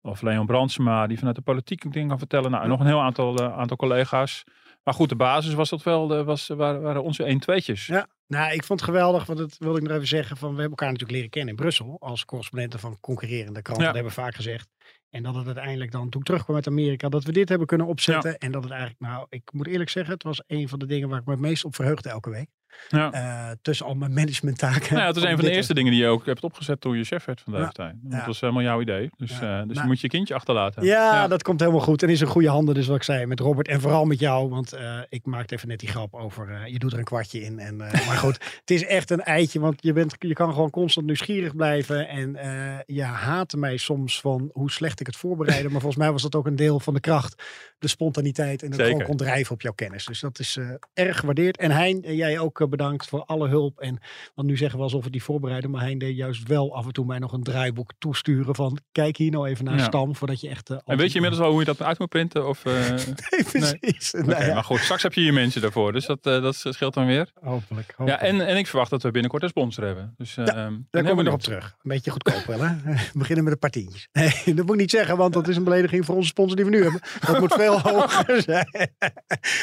[0.00, 2.50] Of Leon Brandsma, die vanuit de politiek dingen kan vertellen.
[2.50, 4.44] Nou, en nog een heel aantal, aantal collega's.
[4.88, 8.08] Maar goed, de basis was dat wel, de, was, waren, waren onze 1 tweetjes Ja.
[8.26, 10.36] Nou, ik vond het geweldig, want dat wilde ik nog even zeggen.
[10.36, 13.86] Van, we hebben elkaar natuurlijk leren kennen in Brussel als correspondenten van concurrerende kranten.
[13.86, 13.92] Ja.
[13.92, 14.68] Dat hebben we vaak gezegd.
[15.10, 17.86] En dat het uiteindelijk dan toen ik terugkwam uit Amerika, dat we dit hebben kunnen
[17.86, 18.38] opzetten.
[18.38, 21.08] En dat het eigenlijk, nou, ik moet eerlijk zeggen, het was een van de dingen
[21.08, 22.48] waar ik me het meest op verheugde elke week.
[22.88, 23.12] Ja.
[23.12, 24.88] Eh, tussen al mijn managementtaken.
[24.94, 26.96] Nou ja, het is een van de eerste dingen die je ook hebt opgezet toen
[26.96, 27.68] je chef werd van de Ja.
[27.68, 27.76] FT.
[27.94, 29.10] Dat was helemaal jouw idee.
[29.16, 30.84] Dus, eh, dus Nou- je moet je kindje achterlaten.
[30.84, 32.02] Ja, dat komt helemaal goed.
[32.02, 34.48] En is in goede handen, dus wat ik zei, met Robert en vooral met jou.
[34.48, 37.40] Want eh, ik maakte even net die grap over, eh, je doet er een kwartje
[37.42, 37.58] in.
[37.58, 40.70] En, eh, maar goed, het is echt een eitje, want je, bent, je kan gewoon
[40.70, 42.08] constant nieuwsgierig blijven.
[42.08, 42.56] En eh
[42.86, 45.68] je haatte mij soms van hoe slecht ik het voorbereidde.
[45.70, 47.42] maar volgens mij was dat ook een deel van de kracht.
[47.78, 48.92] De spontaniteit en dat Zeker.
[48.92, 50.04] gewoon kon drijven op jouw kennis.
[50.06, 51.56] Dus dat is eh, erg gewaardeerd.
[51.56, 53.78] En Hein, eh, jij ook eh, bedankt voor alle hulp.
[53.80, 53.98] En
[54.34, 55.70] want nu zeggen we alsof we die voorbereiden.
[55.70, 59.16] Maar Hein deed juist wel af en toe mij nog een draaiboek toesturen van kijk
[59.16, 59.84] hier nou even naar Ja.
[59.84, 60.16] Stam.
[60.16, 60.70] Voordat je echt...
[60.70, 62.48] eh, En weet je inmiddels al hoe je dat uit moet printen?
[62.48, 62.72] Of, eh,
[63.30, 64.14] Nee, precies.
[64.14, 65.92] Oké, Nou ja, Maar goed, straks heb je je mensen daarvoor.
[65.92, 67.30] Dus dat, dat scheelt dan weer.
[67.40, 67.88] hopelijk.
[67.88, 68.22] Ja, hopelijk.
[68.22, 70.14] en, en ik verwacht dat we binnenkort een sponsor hebben.
[70.16, 71.64] Dus, Ja, Daar komen we nog op terug.
[71.64, 72.74] Een beetje goedkoop wel, hè?
[73.12, 74.08] We beginnen met een paar tientjes.
[74.44, 76.64] Nee, dat moet ik niet zeggen, want dat is een belediging voor onze sponsor die
[76.64, 77.00] we nu hebben.
[77.26, 78.90] Dat moet veel hoger zijn.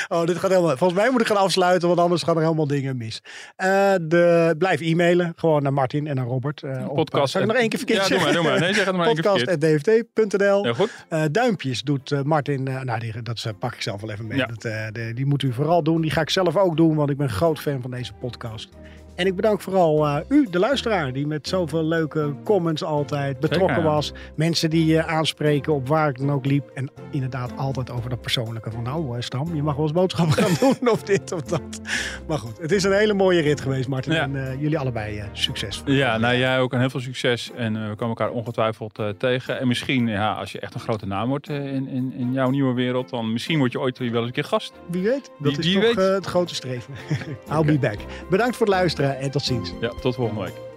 [0.07, 0.77] Oh, dit gaat helemaal...
[0.77, 3.23] Volgens mij moet ik gaan afsluiten, want anders gaan er helemaal dingen mis.
[3.55, 6.63] Eh, de, blijf e-mailen, gewoon naar Martin en naar Robert.
[6.63, 7.31] op, Podcast.
[7.31, 8.59] Zal ik nog één keer verkeerd Ja, doe maar, doe maar.
[8.59, 9.59] Nee, zeg het maar één keer verkeerd.
[9.59, 10.75] Podcast.dft.nl.
[11.09, 12.63] Eh, duimpjes doet Martin.
[12.63, 14.37] nou, die, dat pak ik zelf wel even mee.
[14.37, 14.45] Ja.
[14.45, 16.01] Dat, de- die moet u vooral doen.
[16.01, 18.69] Die ga ik zelf ook doen, want ik ben groot fan van deze podcast.
[19.15, 23.75] En ik bedank vooral eh, u, de luisteraar, die met zoveel leuke comments altijd betrokken
[23.75, 23.91] Zeker.
[23.91, 24.13] was.
[24.35, 26.69] Mensen die eh, aanspreken op waar ik dan ook liep.
[26.73, 28.71] En inderdaad altijd over dat persoonlijke.
[28.71, 31.81] Van nou, eh, Stam, je mag wel eens boodschappen gaan doen of dit of dat.
[32.27, 34.13] Maar goed, het is een hele mooie rit geweest, Martin.
[34.13, 34.21] Ja.
[34.21, 35.81] En jullie allebei succes.
[35.85, 36.73] Ja, nou jij ook.
[36.73, 37.51] En heel veel succes.
[37.55, 39.59] En we komen elkaar ongetwijfeld tegen.
[39.59, 42.73] En misschien, ja, als je echt een grote naam wordt in, in, in jouw nieuwe
[42.73, 44.73] wereld, dan misschien word je ooit wel eens een keer gast.
[44.87, 45.95] Wie weet, dat is toch weet.
[45.95, 46.93] het grote streven.
[47.53, 47.97] I'll be back.
[48.29, 49.71] Bedankt voor het luisteren en tot ziens.
[49.79, 50.74] Ja, tot volgende week.